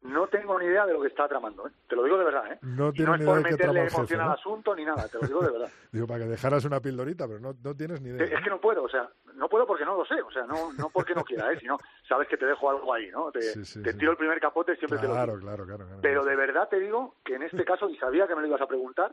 [0.02, 1.72] no tengo ni idea de lo que está tramando, ¿eh?
[1.88, 2.58] Te lo digo de verdad, ¿eh?
[2.62, 5.40] No y no es por meterle emoción jefe, al asunto ni nada, te lo digo
[5.42, 5.68] de verdad.
[5.92, 8.24] Digo, para que dejaras una pildorita, pero no, no tienes ni idea.
[8.38, 10.72] Es que no puedo, o sea, no puedo porque no lo sé, o sea, no,
[10.74, 11.58] no porque no quiera, ¿eh?
[11.58, 11.78] sino
[12.08, 13.32] sabes que te dejo algo ahí, ¿no?
[13.32, 13.98] Te, Sí, sí, te sí.
[13.98, 15.44] tiro el primer capote, siempre te lo Claro, digo.
[15.48, 15.84] claro, claro.
[15.84, 16.00] claro.
[16.00, 18.60] Pero de verdad te digo que en este caso, y sabía que me lo ibas
[18.60, 19.12] a preguntar,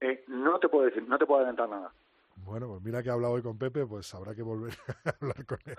[0.00, 1.92] eh, no te puedo decir, no te puedo adelantar nada.
[2.48, 4.72] Bueno, pues mira que he hablado hoy con Pepe, pues habrá que volver
[5.04, 5.76] a hablar con él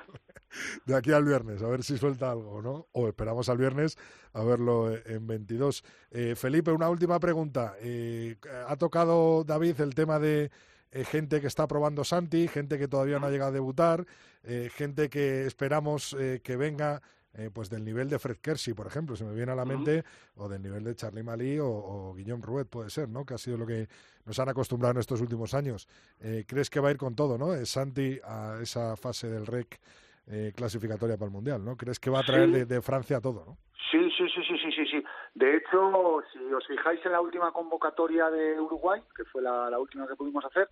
[0.86, 2.88] de aquí al viernes, a ver si suelta algo no.
[2.92, 3.98] O esperamos al viernes
[4.34, 5.84] a verlo eh, en 22.
[6.12, 7.76] Eh, Felipe, una última pregunta.
[7.82, 10.52] Eh, ha tocado David el tema de
[10.92, 14.06] eh, gente que está probando Santi, gente que todavía no ha llegado a debutar,
[14.44, 17.02] eh, gente que esperamos que venga
[17.34, 20.04] eh, pues del nivel de Fred Kersey, por ejemplo, se me viene a la mente,
[20.36, 23.26] o del nivel de Charlie Malí o, o Guillaume Rouet, puede ser, ¿no?
[23.26, 23.88] Que ha sido lo que
[24.26, 25.88] nos han acostumbrado en estos últimos años.
[26.22, 27.54] Eh, ¿Crees que va a ir con todo, no?
[27.54, 29.80] Eh, Santi a esa fase del REC
[30.28, 31.76] eh, clasificatoria para el Mundial, ¿no?
[31.76, 32.52] ¿Crees que va a traer Sí.
[32.54, 33.58] de, de Francia todo, no?
[33.92, 35.04] Sí, sí, sí, sí, sí, sí, sí.
[35.34, 40.08] De hecho, si os fijáis en la última convocatoria de Uruguay, que fue la, última
[40.08, 40.70] que pudimos hacer,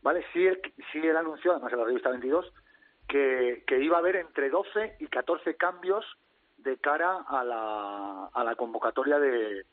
[0.00, 0.24] ¿vale?
[0.32, 0.58] Sí él,
[0.90, 2.50] sí él anunció, además en la revista 22,
[3.08, 6.04] que, que iba a haber entre 12 y 14 cambios
[6.58, 9.64] de cara a la, a la convocatoria de,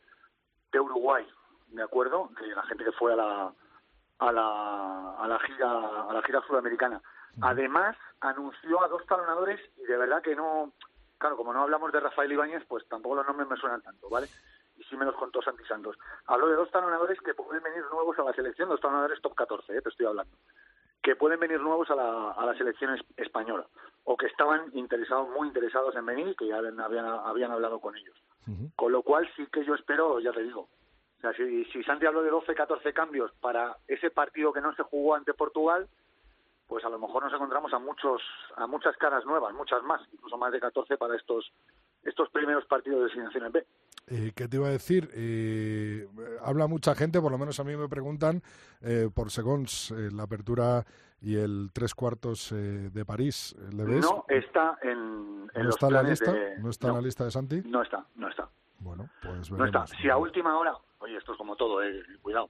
[0.72, 1.28] de Uruguay,
[1.68, 2.30] ¿de acuerdo?
[2.40, 3.54] De la gente que fue a la,
[4.20, 7.02] a la, a la gira a la gira sudamericana.
[7.42, 10.72] Además, anunció a dos talonadores y de verdad que no,
[11.18, 14.28] claro, como no hablamos de Rafael Ibáñez, pues tampoco los nombres me suenan tanto, ¿vale?
[14.78, 15.98] Y sí me los contó Santi Santos.
[16.28, 19.78] Habló de dos talonadores que pueden venir nuevos a la selección, dos talonadores top 14,
[19.78, 19.82] ¿eh?
[19.82, 20.38] te estoy hablando,
[21.06, 23.68] que pueden venir nuevos a la, a la selección española
[24.06, 27.96] o que estaban interesados, muy interesados en venir y que ya habían, habían hablado con
[27.96, 28.18] ellos.
[28.76, 32.08] Con lo cual sí que yo espero, ya te digo, o sea, si, si Santi
[32.08, 35.88] habló de 12, 14 cambios para ese partido que no se jugó ante Portugal,
[36.68, 38.24] pues a lo mejor nos encontramos a muchos
[38.56, 41.52] a muchas caras nuevas, muchas más, incluso más de 14 para estos
[42.06, 43.66] estos primeros partidos de Selecciones B.
[44.08, 45.10] Eh, ¿Qué te iba a decir?
[45.16, 46.08] Eh,
[46.44, 48.42] habla mucha gente, por lo menos a mí me preguntan,
[48.82, 50.86] eh, por Segons, eh, la apertura
[51.22, 53.56] y el tres cuartos de París.
[53.74, 54.02] ¿Le ves?
[54.06, 56.34] No está en, ¿No los está planes la lista?
[56.34, 57.62] de- ¿No está en la lista de Santi?
[57.66, 58.48] No está, no está.
[58.80, 59.80] Bueno, pues No está.
[59.80, 59.90] veremos.
[60.02, 62.50] Si a última hora, oye, esto es como todo, eh, cuidado.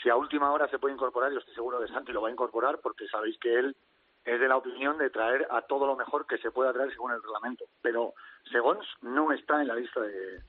[0.00, 2.32] Si a última hora se puede incorporar, yo estoy seguro que Santi lo va a
[2.32, 3.76] incorporar porque sabéis que él
[4.24, 7.12] es de la opinión de traer a todo lo mejor que se pueda traer según
[7.12, 7.64] el reglamento.
[7.82, 8.14] Pero
[8.50, 10.40] Segons no está en la lista de,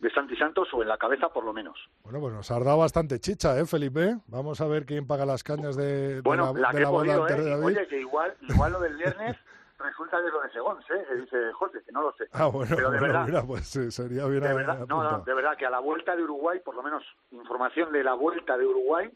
[0.00, 1.78] de Santi Santos o en la cabeza por lo menos.
[2.04, 4.16] Bueno, pues nos has dado bastante chicha, ¿eh, Felipe?
[4.26, 6.86] Vamos a ver quién paga las cañas de, de Bueno, la, la, de que he
[6.86, 7.42] podido, ¿eh?
[7.50, 7.64] David.
[7.64, 9.36] Oye, que igual, igual lo del viernes
[9.78, 11.06] resulta que es lo de Segons, ¿eh?
[11.20, 12.24] Dice José, que no lo sé.
[12.32, 15.02] Ah, bueno, Pero de bueno, verdad, mira, pues eh, sería bien de a- verdad, no,
[15.02, 18.12] no, de verdad que a la vuelta de Uruguay, por lo menos información de la
[18.14, 19.10] vuelta de Uruguay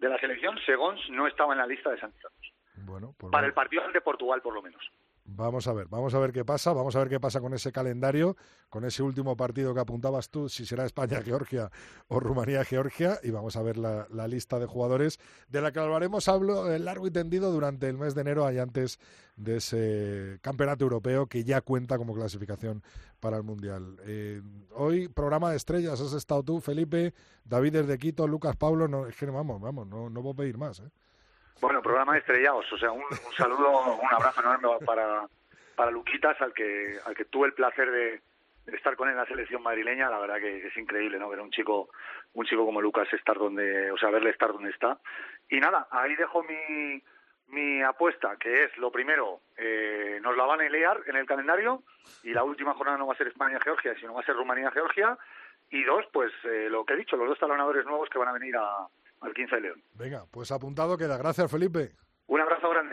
[0.00, 2.52] de la selección, Segons no estaba en la lista de Santi Santos.
[2.84, 4.80] Bueno, pues Para el partido ante Portugal, por lo menos.
[5.24, 7.70] vamos a ver, vamos a ver qué pasa, vamos a ver qué pasa con ese
[7.70, 8.36] calendario,
[8.68, 11.70] con ese último partido que apuntabas tú, si será España-Georgia
[12.08, 15.18] o Rumanía-Georgia, y vamos a ver la, la lista de jugadores
[15.48, 18.58] de la que hablaremos hablo eh, largo y tendido durante el mes de enero, y
[18.58, 18.98] antes
[19.36, 22.82] de ese campeonato europeo que ya cuenta como clasificación
[23.20, 23.96] para el Mundial.
[24.06, 24.42] Eh,
[24.74, 27.14] hoy, programa de estrellas, has estado tú, Felipe,
[27.44, 30.80] David desde Quito, Lucas Pablo, no, es que vamos, vamos, no, no puedo pedir más,
[30.80, 30.90] ¿eh?
[31.60, 33.02] Bueno, programa de estrellados, o sea, un,
[33.36, 35.26] saludo, un abrazo enorme para,
[35.74, 38.20] para Luquitas, al que, al que tuve el placer de,
[38.72, 41.28] estar con él en la selección madrileña, la verdad que, es increíble, ¿no?
[41.28, 41.88] Ver un chico,
[42.34, 44.98] un chico como Lucas estar donde, o sea, verle estar donde está.
[45.48, 47.02] Y nada, ahí dejo mi,
[47.48, 51.82] mi apuesta, que es lo primero, eh, nos la van a liar en el calendario,
[52.22, 55.18] y la última jornada no va a ser España-Georgia, sino va a ser Rumanía-Georgia,
[55.70, 58.32] y dos, pues eh, lo que he dicho, los dos talonadores nuevos que van a
[58.32, 58.86] venir a,
[59.20, 59.82] al 15 de León.
[59.94, 61.16] Venga, pues apuntado queda.
[61.16, 61.92] Gracias, Felipe.
[62.26, 62.92] Un abrazo grande.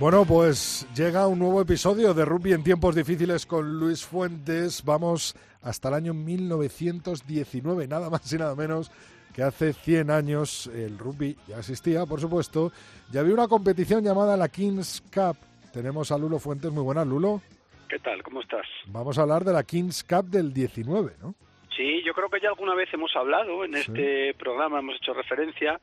[0.00, 4.84] Bueno, pues llega un nuevo episodio de Rugby en tiempos difíciles con Luis Fuentes.
[4.84, 8.92] Vamos hasta el año 1919, nada más y nada menos
[9.34, 12.72] que hace 100 años el rugby ya existía, por supuesto,
[13.12, 15.36] y había una competición llamada la Kings Cup.
[15.72, 17.40] Tenemos a Lulo Fuentes, muy buenas, Lulo.
[17.88, 18.22] ¿Qué tal?
[18.22, 18.66] ¿Cómo estás?
[18.86, 21.34] Vamos a hablar de la Kings Cup del 19, ¿no?
[21.76, 23.80] Sí, yo creo que ya alguna vez hemos hablado en Sí.
[23.80, 25.80] este programa, hemos hecho referencia,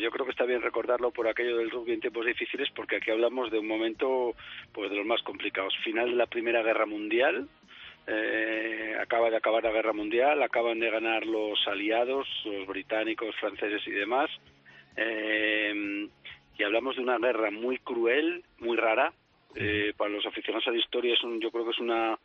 [0.00, 3.10] yo creo que está bien recordarlo por aquello del rugby en tiempos difíciles, porque aquí
[3.10, 4.34] hablamos de un momento
[4.72, 5.76] pues de los más complicados.
[5.84, 7.48] Final de la Primera Guerra Mundial,
[8.06, 13.86] eh, acaba de acabar la Guerra Mundial, acaban de ganar los aliados, los británicos, franceses
[13.86, 14.30] y demás,
[14.96, 16.08] eh,
[16.58, 19.12] y hablamos de una guerra muy cruel, muy rara.
[19.54, 22.18] Eh, para los aficionados a la historia es un, yo creo que es una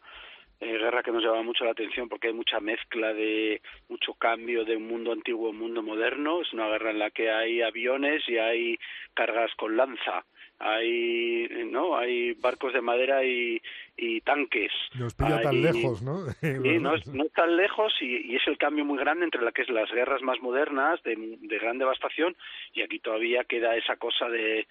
[0.60, 4.64] eh, guerra que nos llama mucho la atención porque hay mucha mezcla de mucho cambio
[4.66, 6.42] de un mundo antiguo a un mundo moderno.
[6.42, 8.78] Es una guerra en la que hay aviones y hay
[9.14, 10.24] cargas con lanza.
[10.60, 13.62] Hay, no, hay barcos de madera y,
[13.98, 14.72] y tanques.
[14.98, 16.20] Nos pilla tan Hay- lejos, ¿no?
[16.42, 19.42] Sí, no es, no es tan lejos y, y es el cambio muy grande entre
[19.42, 22.36] la que es las guerras más modernas de, de gran devastación
[22.74, 24.66] y aquí todavía queda esa cosa de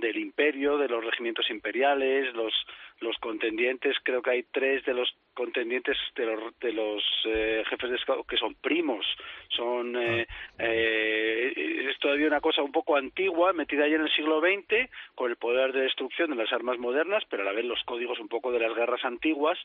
[0.00, 2.52] del imperio, de los regimientos imperiales, los
[3.00, 7.90] los contendientes, creo que hay tres de los contendientes de los, de los eh, jefes
[7.90, 9.04] de Estado que son primos,
[9.50, 10.26] son eh,
[10.58, 10.64] ah.
[10.64, 15.30] eh, es todavía una cosa un poco antigua, metida ya en el siglo XX, con
[15.30, 18.28] el poder de destrucción de las armas modernas, pero a la vez los códigos un
[18.28, 19.58] poco de las guerras antiguas,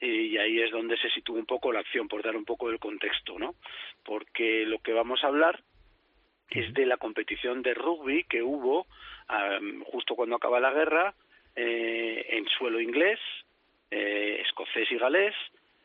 [0.00, 2.80] y ahí es donde se sitúa un poco la acción, por dar un poco el
[2.80, 3.54] contexto, ¿no?
[4.04, 5.62] Porque lo que vamos a hablar
[6.50, 8.86] es de la competición de rugby que hubo
[9.84, 11.14] justo cuando acaba la guerra
[11.54, 13.18] eh, en suelo inglés,
[13.90, 15.34] eh, escocés y galés,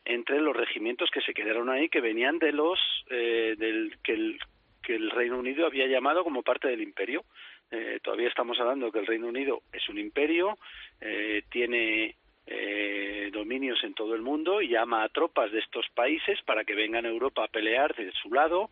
[0.04, 2.78] entre los regimientos que se quedaron ahí, que venían de los
[3.10, 4.38] eh, del que el,
[4.82, 7.24] que el Reino Unido había llamado como parte del imperio.
[7.70, 10.56] Eh, todavía estamos hablando que el Reino Unido es un imperio,
[11.02, 16.40] eh, tiene eh, dominios en todo el mundo y llama a tropas de estos países
[16.46, 18.70] para que vengan a Europa a pelear de su lado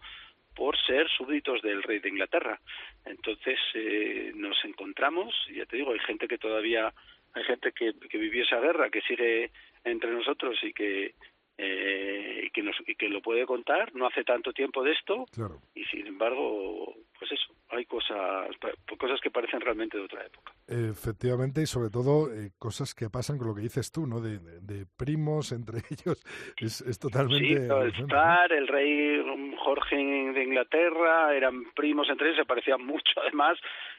[0.56, 2.58] por ser súbditos del rey de Inglaterra.
[3.04, 6.92] Entonces eh, nos encontramos, ya te digo, hay gente que todavía,
[7.34, 9.52] hay gente que, que vivió esa guerra, que sigue
[9.84, 11.14] entre nosotros y que
[11.58, 13.94] eh, y que nos y que lo puede contar.
[13.94, 15.24] No hace tanto tiempo de esto
[15.74, 18.50] y sin embargo pues eso hay cosas
[18.98, 20.52] cosas que parecen realmente de otra época.
[20.68, 24.38] Efectivamente y sobre todo eh, cosas que pasan con lo que dices tú no de,
[24.38, 26.22] de, primos entre ellos.
[26.58, 29.22] Es, es totalmente sí, el Star el rey
[29.66, 33.58] Jorge de Inglaterra eran primos entre ellos se parecían mucho además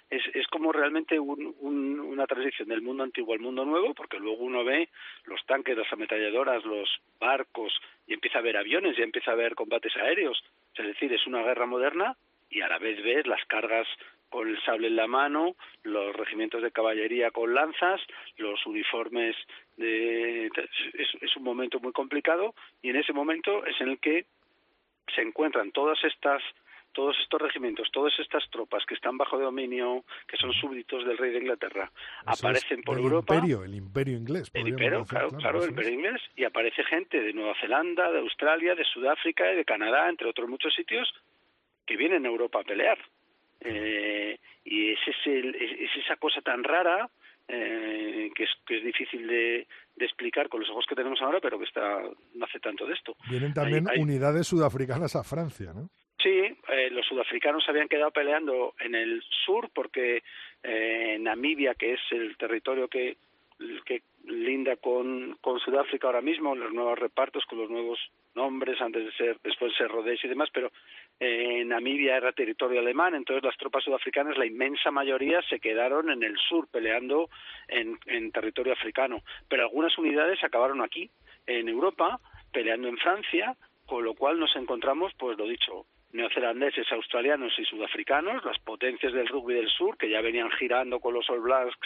[0.10, 4.20] es, es como realmente un, un, una transición del mundo antiguo al mundo nuevo, porque
[4.20, 4.90] luego uno ve
[5.26, 6.90] los tanques, las ametralladoras, los
[7.20, 7.74] barcos,
[8.08, 10.42] y empieza a ver aviones, y empieza a ver combates aéreos.
[10.76, 12.16] Es decir, es una guerra moderna
[12.50, 13.88] y a la vez ves las cargas
[14.30, 18.02] con el sable en la mano, los regimientos de caballería con lanzas,
[18.38, 19.36] los uniformes
[19.78, 20.48] de...
[20.48, 24.26] Es, es un momento muy complicado y en ese momento es en el que
[25.14, 26.42] se encuentran todas estas
[26.94, 31.32] todos estos regimientos, todas estas tropas que están bajo dominio, que son súbditos del rey
[31.32, 31.92] de Inglaterra,
[32.26, 33.36] aparecen por Europa.
[33.36, 34.50] El imperio, el imperio inglés.
[34.52, 36.22] El imperio, claro, claro, el imperio inglés.
[36.36, 40.50] Y aparece gente de Nueva Zelanda, de Australia, de Sudáfrica y de Canadá, entre otros
[40.50, 41.08] muchos sitios,
[41.86, 42.98] que vienen a Europa a pelear.
[43.60, 47.08] Eh, y es, es esa cosa tan rara
[47.48, 51.40] eh, que, es, que es difícil de, de, explicar con los ojos que tenemos ahora,
[51.40, 52.02] pero que está
[52.36, 53.16] no hace tanto de esto.
[53.30, 55.90] Vienen también unidades sudafricanas a Francia, ¿no?
[56.22, 60.24] Sí, eh, los sudafricanos se habían quedado peleando en el sur porque
[60.64, 63.18] eh, Namibia, que es el territorio que,
[63.86, 68.00] que linda con, con Sudáfrica ahora mismo, los nuevos repartos con los nuevos
[68.38, 70.72] nombres, antes de ser, después de ser Rhodesia y demás, pero
[71.20, 76.24] eh, Namibia era territorio alemán, entonces las tropas sudafricanas, la inmensa mayoría, se quedaron en
[76.24, 77.30] el sur peleando
[77.68, 77.98] en,
[78.32, 81.10] territorio africano, pero algunas unidades acabaron aquí,
[81.48, 82.20] en Europa,
[82.52, 88.46] peleando en Francia, con lo cual nos encontramos, pues lo dicho, neozelandeses, australianos y sudafricanos,
[88.46, 91.78] las potencias del rugby del sur, que ya venían girando con los All Blacks,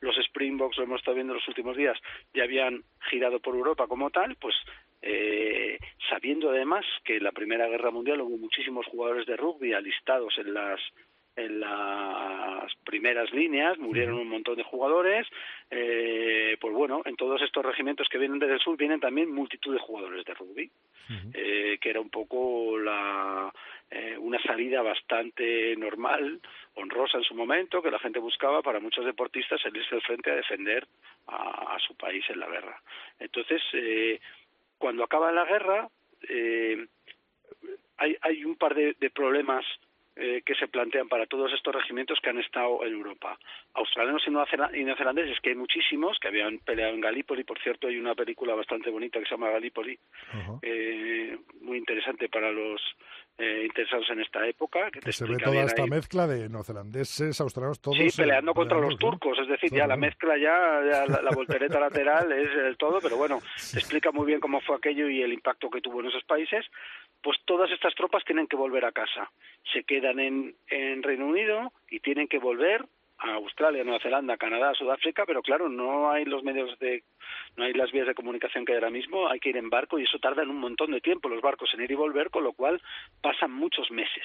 [0.00, 1.98] los Springboks, lo hemos estado viendo en los últimos días,
[2.34, 4.54] ya habían girado por Europa como tal, pues
[5.02, 5.78] eh,
[6.08, 10.54] sabiendo además que en la Primera Guerra Mundial hubo muchísimos jugadores de rugby alistados en
[10.54, 10.80] las
[11.36, 15.26] en las primeras líneas, murieron un montón de jugadores,
[15.70, 19.72] eh, pues bueno, en todos estos regimientos que vienen desde el sur vienen también multitud
[19.72, 20.70] de jugadores de rugby,
[21.32, 23.50] eh, que era un poco la,
[23.90, 26.40] eh, una salida bastante normal,
[26.74, 30.36] honrosa en su momento, que la gente buscaba para muchos deportistas salirse al frente a
[30.36, 30.86] defender
[31.28, 32.82] a, a su país en la guerra.
[33.18, 34.20] Entonces, eh,
[34.82, 35.88] cuando acaba la guerra,
[36.28, 36.88] eh,
[37.98, 39.64] hay, hay un par de, de problemas
[40.14, 43.38] eh, que se plantean para todos estos regimientos que han estado en Europa.
[43.72, 48.14] Australianos y neozelandeses, que hay muchísimos, que habían peleado en Galípoli, por cierto, hay una
[48.14, 49.98] película bastante bonita que se llama Galípoli,
[50.60, 52.80] eh, muy interesante para los
[53.38, 54.90] eh, interesados en esta época.
[54.90, 57.96] Que, se ve toda esta mezcla de neozelandeses, australianos, todos.
[57.96, 62.50] Sí, peleando contra los turcos, es decir, ya la mezcla, ya, la, voltereta lateral es
[62.50, 66.00] el todo, pero bueno, explica muy bien cómo fue aquello y el impacto que tuvo
[66.00, 66.66] en esos países.
[67.22, 69.30] Pues todas estas tropas tienen que volver a casa.
[69.72, 72.84] Se quedan en, en Reino Unido y tienen que volver
[73.22, 77.04] a Australia, Nueva Zelanda, Canadá, Sudáfrica, pero claro, no hay los medios de,
[77.56, 79.98] no hay las vías de comunicación que hay ahora mismo, hay que ir en barco
[79.98, 82.42] y eso tarda en un montón de tiempo los barcos en ir y volver, con
[82.42, 82.82] lo cual
[83.20, 84.24] pasan muchos meses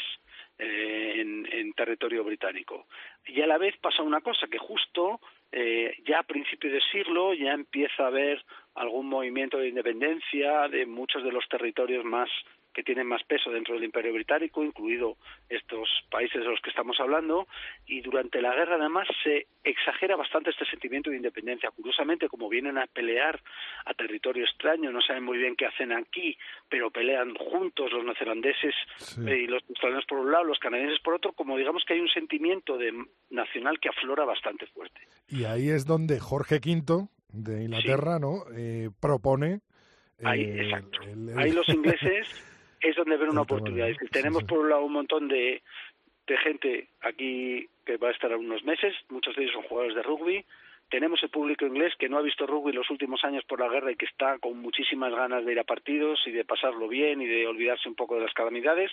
[0.57, 2.87] eh, en, en, territorio británico.
[3.27, 5.19] Y a la vez pasa una cosa, que justo
[5.51, 8.43] eh, ya a principios de siglo ya empieza a haber
[8.73, 12.29] algún movimiento de independencia de muchos de los territorios más
[12.77, 15.17] que tienen más peso dentro del Imperio Británico, incluido
[15.49, 17.47] estos países de los que estamos hablando,
[17.87, 21.71] y durante la guerra además se exagera bastante este sentimiento de independencia.
[21.71, 23.41] Curiosamente, como vienen a pelear
[23.83, 26.37] a territorio extraño, no saben muy bien qué hacen aquí,
[26.69, 28.75] pero pelean juntos los neozelandeses
[29.25, 31.99] eh, y los australianos por un lado, los canadienses por otro, como digamos que hay
[31.99, 32.93] un sentimiento de
[33.31, 35.01] nacional que aflora bastante fuerte.
[35.27, 38.43] Y ahí es donde Jorge V de Inglaterra, ¿no?
[38.55, 39.61] Eh, propone.
[40.23, 40.99] Ahí, exacto.
[41.37, 42.27] Ahí los ingleses
[42.87, 43.89] es donde ven una oportunidad.
[44.11, 45.61] tenemos por un lado un montón de,
[46.27, 50.03] de gente aquí que va a estar unos meses, muchos de ellos son jugadores de
[50.03, 50.45] rugby,
[50.89, 53.91] tenemos el público inglés que no ha visto rugby los últimos años por la guerra
[53.91, 57.25] y que está con muchísimas ganas de ir a partidos y de pasarlo bien y
[57.25, 58.91] de olvidarse un poco de las calamidades.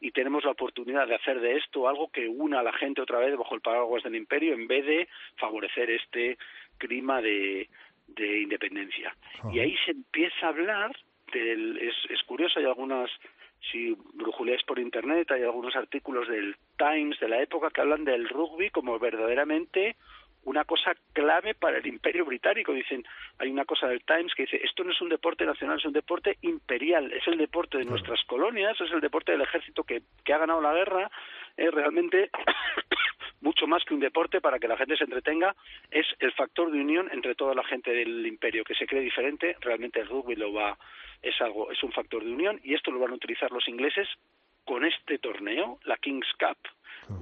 [0.00, 3.18] Y tenemos la oportunidad de hacer de esto algo que una a la gente otra
[3.18, 6.36] vez bajo el paraguas del imperio en vez de favorecer este
[6.78, 7.68] clima de,
[8.08, 9.14] de independencia.
[9.52, 10.96] Y ahí se empieza a hablar
[11.32, 13.10] del, es, es curioso, hay algunas
[13.70, 18.28] si brujuleáis por internet hay algunos artículos del Times de la época que hablan del
[18.28, 19.96] rugby como verdaderamente
[20.46, 22.72] una cosa clave para el imperio británico.
[22.72, 23.04] Dicen,
[23.38, 25.92] hay una cosa del Times que dice, esto no es un deporte nacional, es un
[25.92, 30.32] deporte imperial, es el deporte de nuestras colonias, es el deporte del ejército que, que
[30.32, 31.10] ha ganado la guerra,
[31.56, 32.30] es realmente
[33.40, 35.54] mucho más que un deporte para que la gente se entretenga,
[35.90, 39.56] es el factor de unión entre toda la gente del imperio que se cree diferente,
[39.60, 40.78] realmente el rugby lo va,
[41.22, 44.08] es algo, es un factor de unión y esto lo van a utilizar los ingleses
[44.64, 46.58] con este torneo, la King's Cup,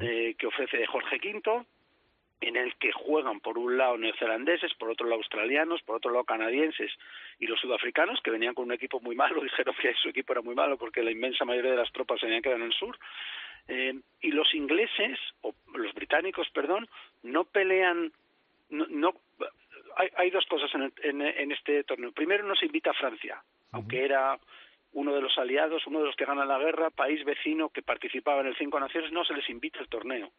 [0.01, 1.65] eh, que ofrece Jorge V,
[2.41, 6.25] en el que juegan por un lado neozelandeses, por otro lado australianos, por otro lado
[6.25, 6.93] canadienses
[7.39, 10.43] y los sudafricanos, que venían con un equipo muy malo, dijeron que su equipo era
[10.43, 12.99] muy malo porque la inmensa mayoría de las tropas se habían quedado en el sur.
[13.69, 16.89] Eh, y los ingleses, o los británicos, perdón,
[17.23, 18.13] no pelean,
[18.71, 19.15] no,
[19.97, 22.13] hay, hay, dos cosas en, en, en, este torneo.
[22.13, 23.43] Primero nos invita a Francia,
[23.73, 24.39] aunque era
[24.95, 28.41] uno de los aliados, uno de los que ganan la guerra, país vecino que participaba
[28.41, 30.31] en el Cinco Naciones, no se les invita al torneo.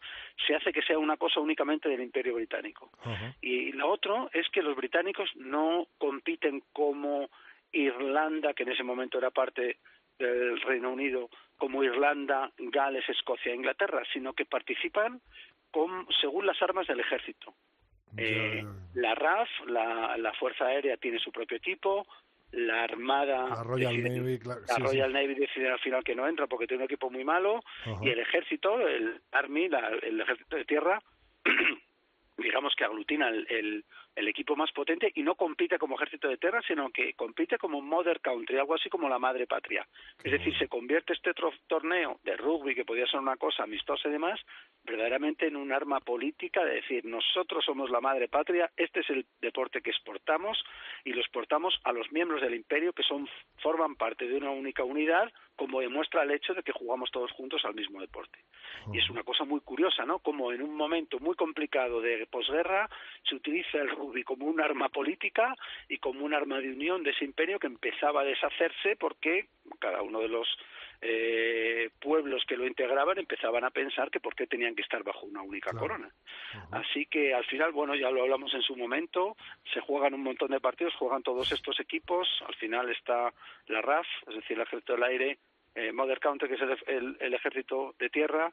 [0.48, 2.90] Se hace que sea una cosa únicamente del Imperio Británico.
[3.42, 7.30] Y lo otro es que los británicos no compiten como
[7.74, 9.78] Irlanda, que en ese momento era parte
[10.18, 15.22] del Reino Unido, como Irlanda, Gales, Escocia e Inglaterra, sino que participan
[15.72, 17.54] con, según las armas del ejército.
[18.18, 18.64] Eh,
[18.94, 22.08] la RAF, la, la Fuerza Aérea, tiene su propio equipo,
[22.52, 26.68] la Armada, la Royal, Navy, la Royal Navy decide al final que no entra porque
[26.68, 27.60] tiene un equipo muy malo
[28.02, 29.66] y el ejército, el Army,
[30.04, 31.02] el ejército de tierra,
[32.38, 33.86] digamos que aglutina el, el,
[34.28, 38.22] equipo más potente y no compite como ejército de tierra, sino que compite como mother
[38.22, 39.88] country, algo así como la madre patria.
[40.24, 41.34] es decir, se convierte este
[41.68, 44.40] torneo de rugby, que podía ser una cosa amistosa y demás,
[44.84, 49.26] verdaderamente en un arma política de decir, nosotros somos la madre patria, este es el
[49.42, 50.64] deporte que exportamos
[51.04, 54.84] y lo exportamos a los miembros del imperio que son forman parte de una única
[54.84, 58.40] unidad, como demuestra el hecho de que jugamos todos juntos al mismo deporte.
[58.94, 60.20] Y es una cosa muy curiosa, ¿no?
[60.20, 62.90] Como en un momento muy complicado de posguerra
[63.24, 65.56] se utiliza el rugby como un arma política
[65.88, 69.48] y como un arma de unión de ese imperio que empezaba a deshacerse porque
[69.80, 70.48] cada uno de los
[71.02, 75.26] eh, pueblos que lo integraban empezaban a pensar que por qué tenían que estar bajo
[75.26, 76.10] una única corona.
[76.72, 79.36] Así que al final, bueno, ya lo hablamos en su momento,
[79.74, 83.34] se juegan un montón de partidos, juegan todos estos equipos, al final está
[83.68, 85.38] la RAF, es decir, el Ejército del Aire,
[85.76, 88.52] eh, Mother Country, que es el, Ejército de Tierra,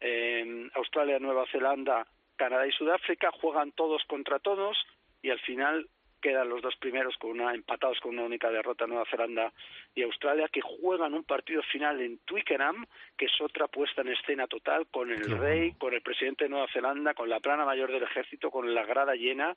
[0.00, 2.06] eh, Australia, Nueva Zelanda,
[2.40, 4.74] Canadá y Sudáfrica, juegan todos contra todos
[5.20, 5.86] y al final
[6.22, 9.52] quedan los dos primeros con una, empatados con una única derrota Nueva Zelanda
[9.94, 12.86] y Australia que juegan un partido final en Twickenham
[13.18, 16.66] que es otra puesta en escena total con el rey, con el presidente de Nueva
[16.72, 19.54] Zelanda, con la plana mayor del ejército, con la grada llena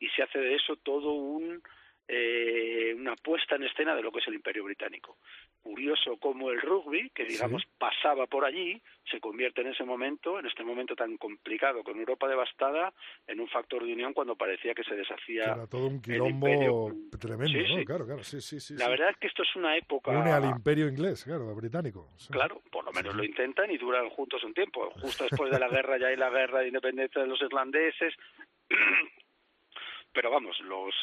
[0.00, 1.62] y se hace de eso todo un
[2.08, 5.18] eh, una puesta en escena de lo que es el Imperio Británico.
[5.64, 10.44] Curioso como el rugby, que digamos pasaba por allí, se convierte en ese momento, en
[10.44, 12.92] este momento tan complicado, con Europa devastada,
[13.26, 15.44] en un factor de unión cuando parecía que se deshacía.
[15.44, 17.84] Era todo un quilombo tremendo, ¿no?
[17.86, 18.76] Claro, claro, sí, sí, sí.
[18.76, 20.10] La verdad es que esto es una época.
[20.10, 22.10] Une al Imperio inglés, claro, británico.
[22.30, 24.90] Claro, por lo menos lo intentan y duran juntos un tiempo.
[25.00, 28.12] Justo después de la guerra ya hay la guerra de independencia de los irlandeses
[30.12, 30.94] pero vamos, los,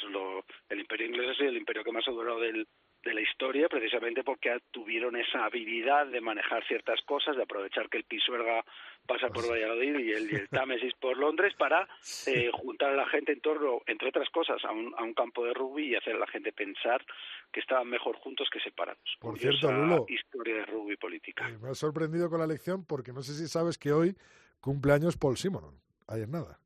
[0.70, 2.66] el imperio inglés es el imperio que más ha durado del,
[3.04, 7.98] de la historia precisamente porque tuvieron esa habilidad de manejar ciertas cosas, de aprovechar que
[7.98, 8.64] el Pisuerga
[9.06, 11.88] pasa por pues Valladolid y el, y el Támesis por Londres para
[12.28, 15.44] eh, juntar a la gente en torno, entre otras cosas, a un, a un campo
[15.46, 17.04] de rugby y hacer a la gente pensar
[17.52, 19.18] que estaban mejor juntos que separados.
[19.20, 21.50] Por cierto, Lulo, historia de rugby política.
[21.50, 24.16] Eh, me ha sorprendido con la lección porque no sé si sabes que hoy
[24.60, 25.80] cumpleaños Paul Simonon.
[26.08, 26.60] Ayer nada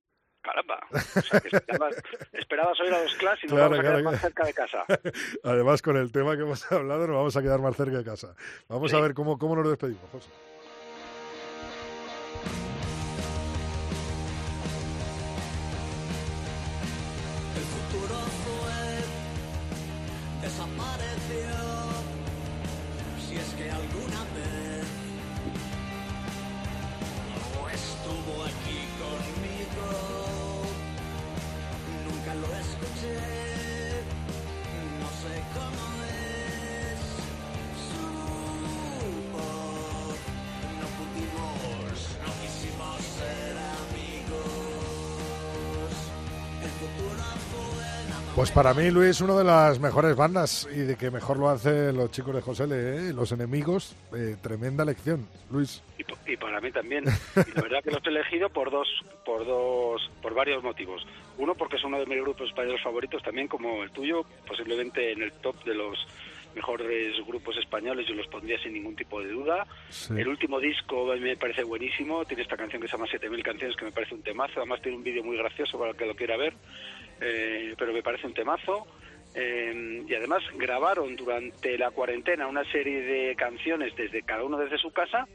[0.45, 0.79] caramba.
[2.33, 4.85] esperabas, oír a los clases y nos vamos a quedar más cerca de casa.
[5.43, 8.35] Además, con el tema que hemos hablado, nos vamos a quedar más cerca de casa.
[8.69, 10.29] Vamos a ver cómo, cómo nos despedimos, José.
[48.36, 51.95] Pues para mí, Luis, una de las mejores bandas y de que mejor lo hacen
[51.95, 53.13] los chicos de José Le, ¿eh?
[53.13, 53.95] los enemigos.
[54.13, 55.81] Eh, tremenda lección, Luis.
[56.27, 57.05] Y, para mí también.
[57.05, 58.89] Y la verdad que los he elegido por dos,
[59.23, 61.07] por dos, por varios motivos.
[61.38, 65.21] Uno, porque es uno de mis grupos españoles favoritos, también como el tuyo, posiblemente en
[65.21, 66.05] el top de los
[66.55, 69.65] mejores grupos españoles, yo los pondría sin ningún tipo de duda.
[70.09, 73.86] El último disco me parece buenísimo, tiene esta canción que se llama 7000 canciones que
[73.86, 76.38] me parece un temazo, además tiene un vídeo muy gracioso para el que lo quiera
[76.38, 76.53] ver.
[77.22, 78.86] Eh, pero me parece un temazo.
[79.34, 84.78] Eh, y además grabaron durante la cuarentena una serie de canciones desde cada uno desde
[84.78, 85.28] su casa.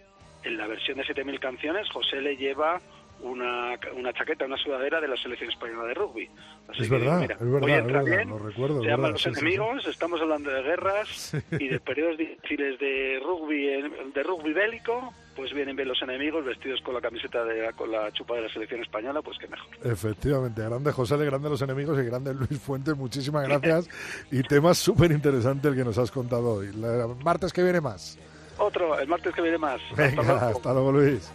[0.42, 2.80] En la versión de 7000 canciones, José le lleva
[3.22, 6.30] una, una chaqueta, una sudadera de la selección española de rugby.
[6.78, 8.80] es, verdad, es verdad, lo recuerdo.
[8.82, 13.66] Se llaman Los Enemigos, estamos hablando de guerras y de periodos difíciles de rugby,
[14.14, 18.10] de rugby bélico, pues vienen bien los enemigos vestidos con la camiseta, de, con la
[18.12, 19.68] chupa de la selección española, pues que mejor.
[19.84, 23.88] Efectivamente, grande José, le grande los enemigos y grande Luis Fuentes, muchísimas gracias.
[24.30, 26.66] y tema súper interesante el que nos has contado hoy.
[26.68, 28.18] El martes que viene más.
[28.58, 29.80] Otro, el martes que viene más.
[29.96, 31.30] Venga, hasta luego Luis.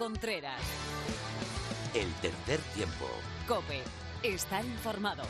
[0.00, 0.89] Contreras.
[1.94, 3.06] El tercer tiempo.
[3.48, 3.82] Cope.
[4.22, 5.24] Está informado.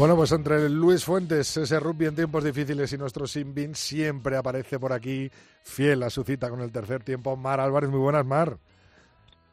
[0.00, 4.78] Bueno, pues entre Luis Fuentes, ese rugby en tiempos difíciles y nuestro Simbin siempre aparece
[4.78, 5.30] por aquí
[5.62, 7.36] fiel a su cita con el tercer tiempo.
[7.36, 8.56] Mar Álvarez, muy buenas, Mar.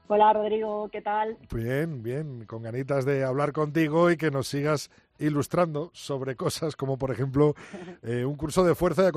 [0.07, 1.37] Hola, Rodrigo, ¿qué tal?
[1.53, 4.89] Bien, bien, con ganitas de hablar contigo y que nos sigas
[5.19, 7.53] ilustrando sobre cosas como, por ejemplo,
[8.01, 9.07] eh, un curso de fuerza y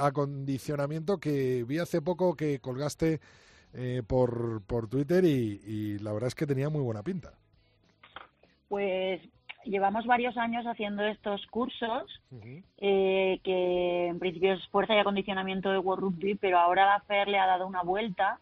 [0.00, 3.18] acondicionamiento que vi hace poco que colgaste
[3.74, 7.32] eh, por, por Twitter y, y la verdad es que tenía muy buena pinta.
[8.68, 9.20] Pues
[9.66, 12.22] llevamos varios años haciendo estos cursos,
[12.78, 17.28] eh, que en principio es fuerza y acondicionamiento de World Rugby, pero ahora la FER
[17.28, 18.38] le ha dado una vuelta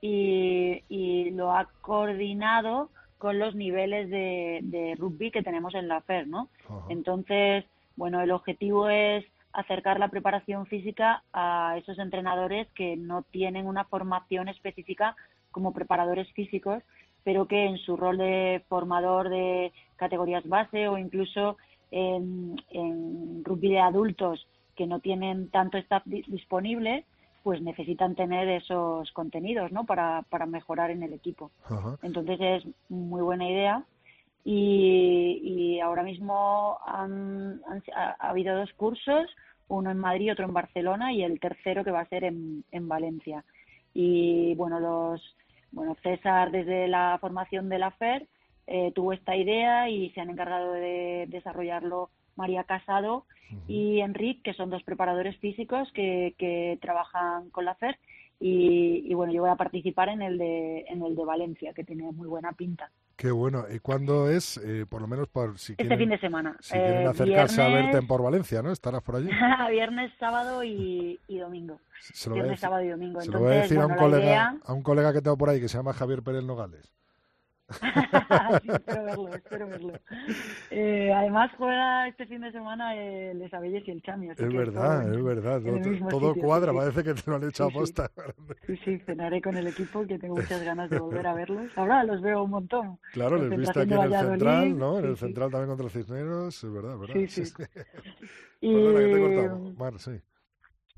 [0.00, 6.48] y, lo ha coordinado con los niveles de, rugby que tenemos en la FER, ¿no?
[6.88, 7.64] Entonces,
[7.96, 13.84] bueno, el objetivo es acercar la preparación física a esos entrenadores que no tienen una
[13.84, 15.14] formación específica
[15.50, 16.82] como preparadores físicos
[17.24, 21.56] pero que en su rol de formador de categorías base o incluso
[21.90, 22.56] en,
[23.44, 24.46] rugby de adultos
[24.76, 27.04] que no tienen tanto staff disponible,
[27.42, 29.84] pues necesitan tener esos contenidos, ¿no?
[29.84, 31.50] Para, para mejorar en el equipo.
[32.02, 33.84] Entonces es muy buena idea
[34.44, 37.60] y, ahora mismo han,
[37.94, 39.28] ha, habido dos cursos,
[39.68, 42.88] uno en Madrid, otro en Barcelona y el tercero que va a ser en, en
[42.88, 43.44] Valencia.
[43.94, 45.36] Y bueno, los
[45.72, 48.26] bueno, César desde la formación de la FER
[48.66, 53.26] eh, tuvo esta idea y se han encargado de desarrollarlo María Casado
[53.66, 57.98] y Enrique, que son dos preparadores físicos que, que trabajan con la FER
[58.44, 62.10] y, bueno, yo voy a participar en el de en el de Valencia, que tiene
[62.10, 62.90] muy buena pinta.
[63.14, 63.64] Qué bueno.
[63.72, 64.56] ¿Y cuándo es?
[64.56, 66.56] Eh, por lo menos por si este fin de semana.
[66.60, 68.72] Si quieren eh, acercarse a verte por Valencia, ¿no?
[68.72, 69.30] Estarás por allí.
[69.70, 71.78] viernes, sábado y, domingo.
[72.32, 73.20] viernes, sábado y domingo.
[73.20, 75.60] Se lo voy a decir a un colega, a un colega que tengo por ahí
[75.60, 76.92] que se llama Javier Pérez Nogales.
[78.62, 79.92] espero verlo, espero verlo.
[80.70, 84.30] Eh, además juega este fin de semana el Esabelles y el Chami.
[84.30, 85.62] Es verdad, es verdad.
[86.08, 88.10] Todo, cuadra, parece que te lo han hecho a posta.
[88.66, 91.70] Sí, sí, cenaré con el equipo que tengo muchas ganas de volver a verlos.
[91.76, 92.98] Ahora los veo un montón.
[93.12, 94.98] Claro, les viste aquí en el Central, ¿no?
[94.98, 97.14] En el Central también contra Cisneros, es verdad, verdad.
[97.14, 97.62] Sí, sí.
[98.60, 98.92] y...
[98.92, 100.12] Perdona, Mar, sí.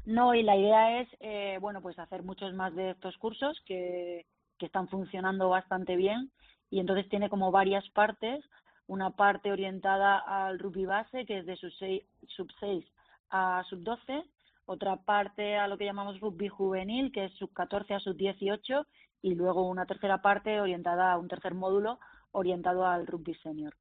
[0.07, 4.27] No, y la idea es, eh, bueno, pues hacer muchos más de estos cursos que,
[4.59, 6.31] que están funcionando bastante bien
[6.71, 8.45] y entonces tiene como varias partes,
[8.87, 12.85] una parte orientada al rugby base, que es de sub 6, sub 6
[13.31, 14.25] a sub 12,
[14.67, 18.87] otra parte a lo que llamamos rugby juvenil, que es sub 14 a sub 18,
[19.23, 21.99] y luego una tercera parte orientada a un tercer módulo
[22.33, 23.75] orientado al rugby senior.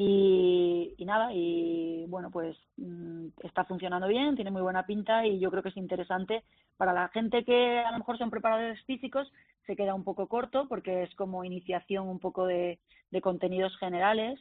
[0.00, 5.40] Y, y, nada, y bueno, pues mm, está funcionando bien, tiene muy buena pinta y
[5.40, 6.44] yo creo que es interesante
[6.76, 9.28] para la gente que a lo mejor son preparadores físicos,
[9.66, 12.78] se queda un poco corto porque es como iniciación un poco de,
[13.20, 14.38] contenidos generales,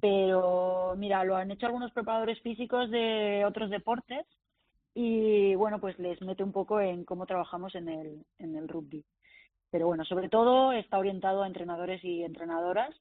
[0.00, 4.24] pero mira, lo han hecho algunos preparadores físicos de otros deportes
[4.94, 9.04] y bueno, pues les mete un poco en cómo trabajamos en el, en el rugby.
[9.68, 12.94] Pero bueno, sobre todo está orientado a entrenadores y entrenadoras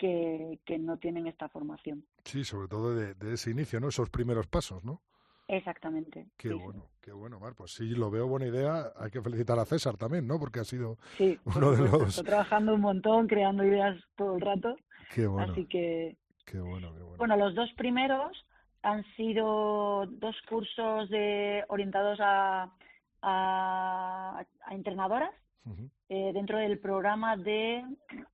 [0.00, 2.06] que, que no tienen esta formación.
[2.24, 3.88] Sí, sobre todo de, de ese inicio, ¿no?
[3.88, 5.02] Esos primeros pasos, ¿no?
[5.46, 6.26] Exactamente.
[6.38, 7.54] Qué bueno, qué bueno, Mar.
[7.54, 8.92] Pues sí, lo veo buena idea.
[8.96, 10.38] Hay que felicitar a César también, ¿no?
[10.38, 10.96] Porque ha sido
[11.44, 12.08] uno de los...
[12.08, 14.76] Está trabajando un montón, creando ideas todo el rato.
[15.14, 15.52] Qué bueno.
[15.52, 16.16] Así que...
[16.46, 17.18] Qué bueno, qué bueno.
[17.18, 18.46] Bueno, los dos primeros
[18.82, 22.72] han sido dos cursos de orientados a,
[23.20, 25.30] a, a entrenadoras
[26.12, 27.84] eh, dentro del programa de,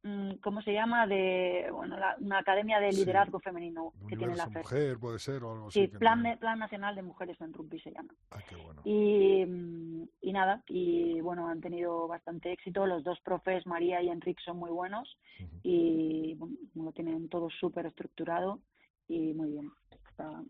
[0.02, 1.06] mm, ¿cómo se llama?
[1.06, 4.60] De, bueno, una academia de liderazgo femenino que tiene la FED.
[4.62, 5.98] mujer puede ser o algo sí, así.
[5.98, 8.14] plan, plan Nacional de Mujeres en Rugby se llama.
[8.30, 8.80] Ah, qué bueno.
[8.82, 12.86] Y, mm, y nada, y bueno, han tenido bastante éxito.
[12.86, 15.18] Los dos profes, María y Enrique, son muy buenos
[15.62, 18.60] y bueno, lo tienen todo súper estructurado
[19.06, 19.70] y muy bien.
[20.08, 20.42] Está,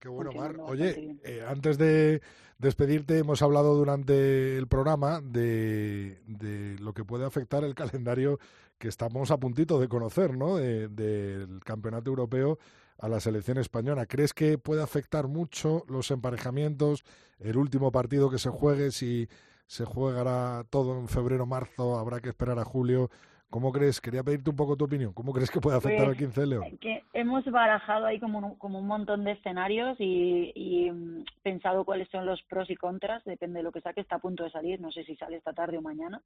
[0.00, 0.56] Qué bueno, Mar.
[0.60, 2.22] Oye, eh, antes de
[2.58, 8.38] despedirte, hemos hablado durante el programa de, de, lo que puede afectar el calendario
[8.78, 10.56] que estamos a puntito de conocer, ¿no?
[10.56, 12.58] del Campeonato Europeo
[12.98, 14.06] a la selección española.
[14.06, 17.04] ¿Crees que puede afectar mucho los emparejamientos,
[17.38, 19.28] el último partido que se juegue, si
[19.66, 23.10] se jugará todo en febrero, marzo, habrá que esperar a julio?
[23.50, 24.00] ¿Cómo crees?
[24.00, 25.12] Quería pedirte un poco tu opinión.
[25.12, 26.78] ¿Cómo crees que puede afectar pues, al 15 de León?
[26.80, 31.84] Que hemos barajado ahí como un, como un montón de escenarios y, y mm, pensado
[31.84, 34.52] cuáles son los pros y contras, depende de lo que saque, está a punto de
[34.52, 36.22] salir, no sé si sale esta tarde o mañana.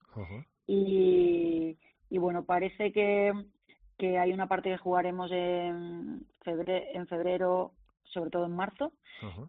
[0.67, 1.79] Y,
[2.11, 3.33] y bueno, parece que,
[3.97, 7.73] que hay una parte que jugaremos en febrero, en febrero
[8.13, 8.93] sobre todo en marzo,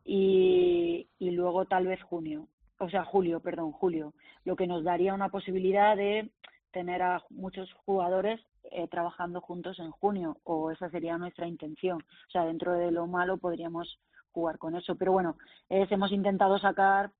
[0.06, 2.48] y, y luego tal vez junio,
[2.80, 4.14] o sea, julio, perdón, julio,
[4.46, 6.30] lo que nos daría una posibilidad de
[6.76, 12.00] tener a muchos jugadores eh, trabajando juntos en junio, o esa sería nuestra intención.
[12.02, 13.98] O sea, dentro de lo malo podríamos
[14.34, 14.98] jugar con eso.
[14.98, 15.38] Pero bueno,
[15.70, 17.12] es, hemos intentado sacar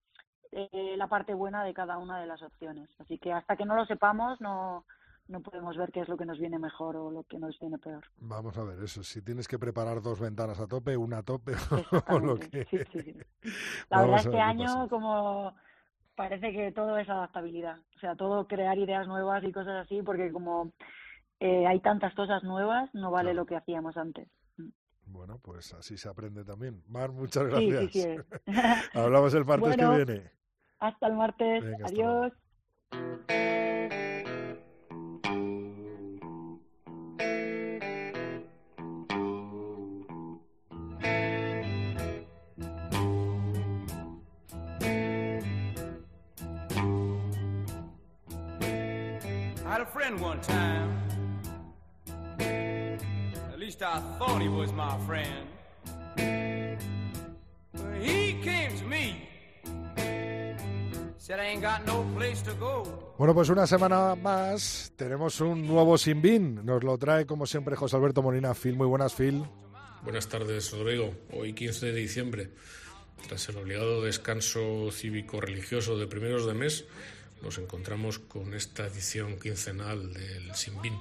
[0.52, 2.90] eh, la parte buena de cada una de las opciones.
[3.00, 4.84] Así que hasta que no lo sepamos, no,
[5.30, 7.78] no podemos ver qué es lo que nos viene mejor o lo que nos viene
[7.78, 8.04] peor.
[8.18, 9.04] Vamos a ver eso.
[9.04, 11.54] Si tienes que preparar dos ventanas a tope, una a tope
[12.10, 12.66] o lo que.
[12.66, 13.16] Sí, sí, sí.
[13.90, 15.56] La verdad este año, como
[16.16, 17.78] parece que todo es adaptabilidad.
[17.96, 20.72] O sea, todo crear ideas nuevas y cosas así, porque como
[21.40, 23.42] eh, hay tantas cosas nuevas, no vale claro.
[23.42, 24.28] lo que hacíamos antes.
[25.08, 26.84] Bueno, pues así se aprende también.
[26.88, 27.92] Mar, muchas gracias.
[27.92, 28.54] Sí, sí, sí.
[28.94, 30.32] Hablamos el martes bueno, que viene.
[30.80, 31.64] Hasta el martes.
[31.64, 32.34] Venga, Adiós.
[63.18, 66.66] Bueno, pues una semana más tenemos un nuevo Sinbin.
[66.66, 68.54] Nos lo trae, como siempre, José Alberto Molina.
[68.54, 69.42] Phil, muy buenas, Phil.
[70.04, 71.14] Buenas tardes, Rodrigo.
[71.32, 72.50] Hoy 15 de diciembre,
[73.26, 76.84] tras el obligado descanso cívico-religioso de primeros de mes,
[77.42, 81.00] nos encontramos con esta edición quincenal del Sinbin.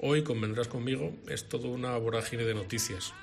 [0.00, 3.14] Hoy, convendrás conmigo, es toda una vorágine de noticias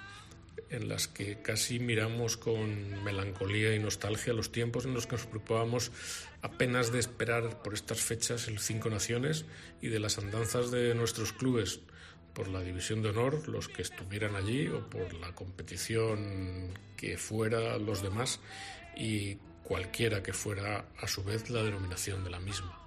[0.70, 5.26] en las que casi miramos con melancolía y nostalgia los tiempos en los que nos
[5.26, 5.92] preocupábamos
[6.42, 9.46] apenas de esperar por estas fechas el Cinco Naciones
[9.82, 11.80] y de las andanzas de nuestros clubes
[12.34, 17.78] por la división de honor, los que estuvieran allí, o por la competición que fuera
[17.78, 18.40] los demás
[18.96, 22.78] y cualquiera que fuera a su vez la denominación de la misma.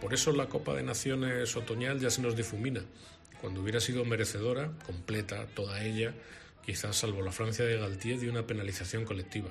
[0.00, 2.82] Por eso la Copa de Naciones otoñal ya se nos difumina,
[3.40, 6.14] cuando hubiera sido merecedora, completa, toda ella,
[6.64, 9.48] quizás salvo la Francia de Galtier, de una penalización colectiva.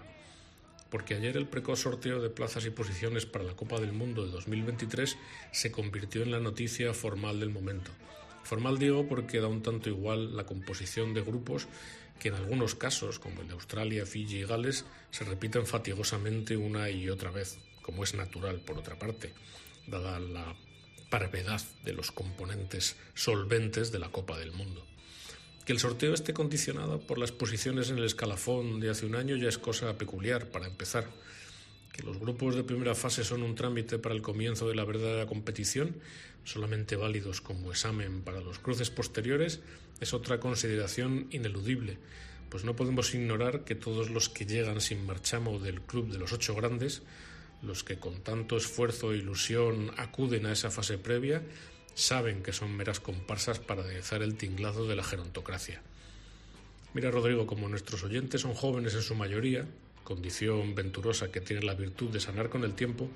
[0.90, 4.32] Porque ayer el precoz sorteo de plazas y posiciones para la Copa del Mundo de
[4.32, 5.18] 2023
[5.52, 7.92] se convirtió en la noticia formal del momento.
[8.44, 11.68] Formal digo porque da un tanto igual la composición de grupos
[12.20, 16.90] que en algunos casos, como el de Australia, Fiji y Gales, se repiten fatigosamente una
[16.90, 19.34] y otra vez, como es natural por otra parte,
[19.86, 20.56] dada la
[21.10, 24.86] parvedad de los componentes solventes de la Copa del Mundo.
[25.68, 29.36] Que el sorteo esté condicionado por las posiciones en el escalafón de hace un año
[29.36, 31.09] ya es cosa peculiar, para empezar.
[31.91, 35.26] Que los grupos de primera fase son un trámite para el comienzo de la verdadera
[35.26, 35.97] competición,
[36.45, 39.59] solamente válidos como examen para los cruces posteriores,
[39.99, 41.97] es otra consideración ineludible,
[42.49, 46.32] pues no podemos ignorar que todos los que llegan sin marchamo del club de los
[46.32, 47.01] ocho grandes,
[47.61, 51.43] los que con tanto esfuerzo e ilusión acuden a esa fase previa,
[51.98, 55.82] saben que son meras comparsas para aderezar el tinglado de la gerontocracia.
[56.93, 59.66] Mira, Rodrigo, como nuestros oyentes son jóvenes en su mayoría,
[60.04, 63.10] condición venturosa que tiene la virtud de sanar con el tiempo,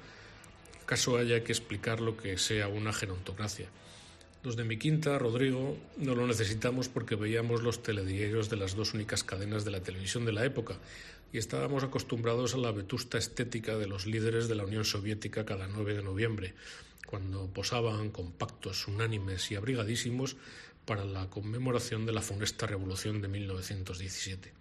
[0.88, 3.70] caso haya que explicar lo que sea una gerontocracia.
[4.44, 8.96] Los de mi quinta, Rodrigo, no lo necesitamos porque veíamos los telediarios de las dos
[8.96, 10.80] únicas cadenas de la televisión de la época
[11.32, 15.68] y estábamos acostumbrados a la vetusta estética de los líderes de la Unión Soviética cada
[15.68, 16.56] 9 de noviembre,
[17.06, 20.38] cuando posaban compactos, unánimes y abrigadísimos
[20.86, 24.54] para la conmemoración de la funesta revolución de 1917.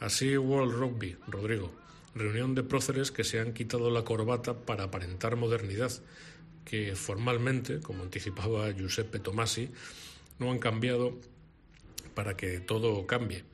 [0.00, 1.72] Así World Rugby, Rodrigo,
[2.14, 5.92] reunión de próceres que se han quitado la corbata para aparentar modernidad,
[6.64, 9.70] que formalmente, como anticipaba Giuseppe Tomasi,
[10.38, 11.18] no han cambiado
[12.14, 13.44] para que todo cambie,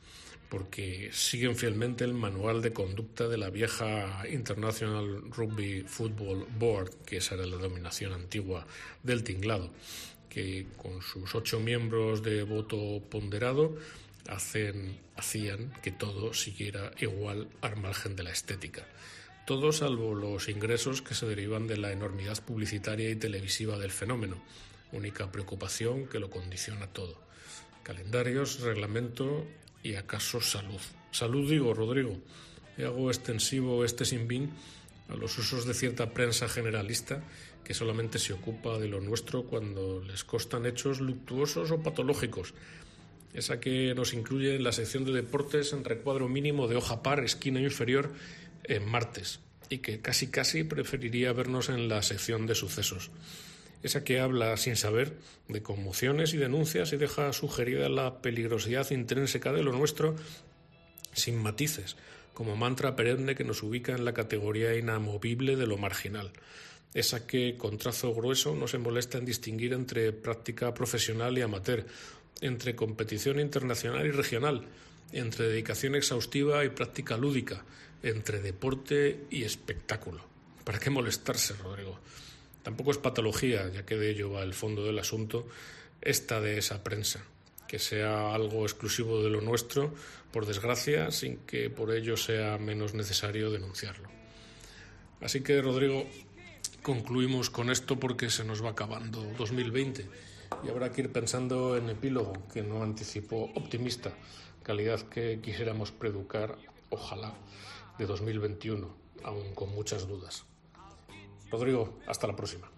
[0.50, 7.18] porque siguen fielmente el manual de conducta de la vieja International Rugby Football Board, que
[7.18, 8.66] esa era la denominación antigua
[9.04, 9.70] del tinglado,
[10.28, 13.76] que con sus ocho miembros de voto ponderado
[14.28, 18.84] hacen, hacían que todo siguiera igual al margen de la estética.
[19.46, 24.42] Todo salvo los ingresos que se derivan de la enormidad publicitaria y televisiva del fenómeno,
[24.90, 27.20] única preocupación que lo condiciona todo.
[27.84, 29.46] Calendarios, reglamento
[29.82, 30.80] y acaso salud.
[31.10, 32.16] Salud digo, Rodrigo.
[32.78, 34.50] Hago extensivo este sinbín
[35.08, 37.22] a los usos de cierta prensa generalista
[37.64, 42.54] que solamente se ocupa de lo nuestro cuando les costan hechos luctuosos o patológicos
[43.34, 47.20] esa que nos incluye en la sección de deportes en recuadro mínimo de hoja par,
[47.20, 48.12] esquina inferior,
[48.64, 53.10] en martes, y que casi casi preferiría vernos en la sección de sucesos.
[53.82, 55.16] Esa que habla sin saber
[55.48, 60.16] de conmociones y denuncias y deja sugerida la peligrosidad intrínseca de lo nuestro
[61.12, 61.96] sin matices,
[62.34, 66.32] como mantra perenne que nos ubica en la categoría inamovible de lo marginal.
[66.92, 71.86] Esa que, con trazo grueso, no se molesta en distinguir entre práctica profesional y amateur,
[72.40, 74.66] entre competición internacional y regional,
[75.12, 77.64] entre dedicación exhaustiva y práctica lúdica,
[78.02, 80.24] entre deporte y espectáculo.
[80.64, 81.98] ¿Para qué molestarse, Rodrigo?
[82.62, 85.46] Tampoco es patología, ya que de ello va el fondo del asunto,
[86.00, 87.24] esta de esa prensa,
[87.66, 89.94] que sea algo exclusivo de lo nuestro,
[90.32, 94.08] por desgracia, sin que por ello sea menos necesario denunciarlo.
[95.20, 96.06] Así que, Rodrigo,
[96.82, 100.06] concluimos con esto porque se nos va acabando 2020
[100.64, 104.12] y habrá que ir pensando en epílogo, que no anticipo optimista,
[104.62, 106.56] calidad que quisiéramos preeducar,
[106.90, 107.34] ojalá,
[107.98, 108.94] de 2021,
[109.24, 110.49] aún con muchas dudas.
[111.50, 112.70] Rodrigo, hasta la próxima.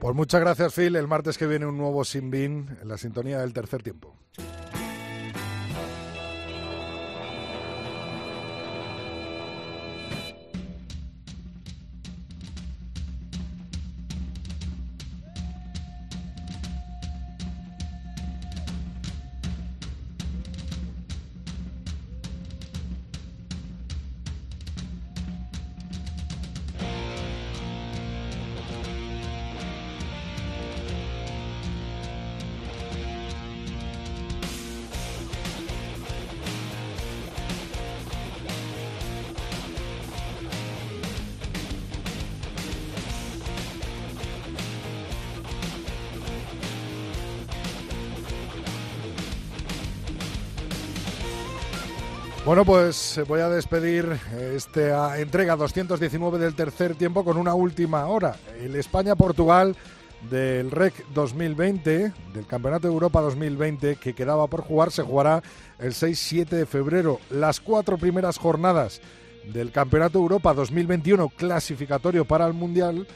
[0.00, 0.94] Pues muchas gracias, Phil.
[0.94, 4.14] El martes que viene un nuevo Sinbin en la sintonía del tercer tiempo.
[52.48, 57.52] Bueno, pues eh, voy a despedir eh, esta entrega 219 del tercer tiempo con una
[57.52, 58.36] última hora.
[58.58, 59.76] El España-Portugal
[60.30, 65.42] del REC 2020, del Campeonato de Europa 2020, que quedaba por jugar, se jugará
[65.78, 67.20] el 6-7 de febrero.
[67.28, 69.02] Las cuatro primeras jornadas
[69.52, 73.06] del Campeonato de Europa 2021, clasificatorio para el Mundial,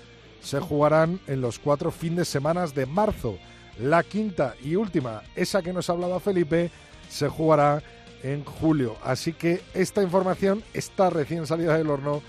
[0.43, 3.39] se jugarán en los cuatro fines de semana de marzo.
[3.81, 6.71] La quinta y última, esa que nos hablaba Felipe,
[7.09, 7.83] se jugará
[8.23, 8.97] en julio.
[9.03, 12.23] Así que esta información está recién salida del horno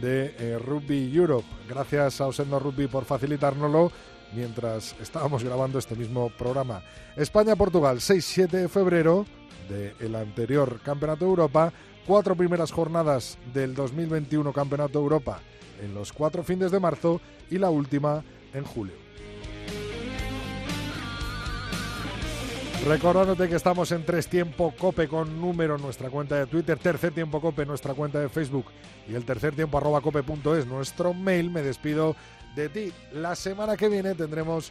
[0.00, 1.46] de eh, Rugby Europe.
[1.68, 3.92] Gracias a Osendo Rugby por facilitárnoslo
[4.34, 6.82] mientras estábamos grabando este mismo programa.
[7.16, 9.26] España-Portugal, 6-7 de febrero
[9.68, 11.72] del anterior Campeonato de Europa,
[12.06, 15.40] cuatro primeras jornadas del 2021 Campeonato de Europa
[15.82, 18.22] en los cuatro fines de marzo y la última
[18.52, 19.03] en julio.
[22.86, 27.12] Recordándote que estamos en Tres Tiempo Cope con número en nuestra cuenta de Twitter, Tercer
[27.12, 28.66] Tiempo Cope nuestra cuenta de Facebook
[29.08, 31.50] y el tercer tiempo arroba cope.es nuestro mail.
[31.50, 32.14] Me despido
[32.54, 32.92] de ti.
[33.12, 34.70] La semana que viene tendremos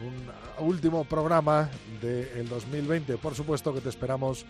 [0.00, 1.68] un último programa
[2.00, 3.16] del 2020.
[3.18, 4.46] Por supuesto que te esperamos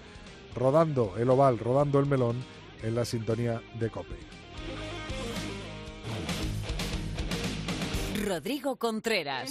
[0.55, 2.37] rodando el oval, rodando el melón
[2.83, 4.17] en la sintonía de Cope.
[8.27, 9.51] Rodrigo Contreras.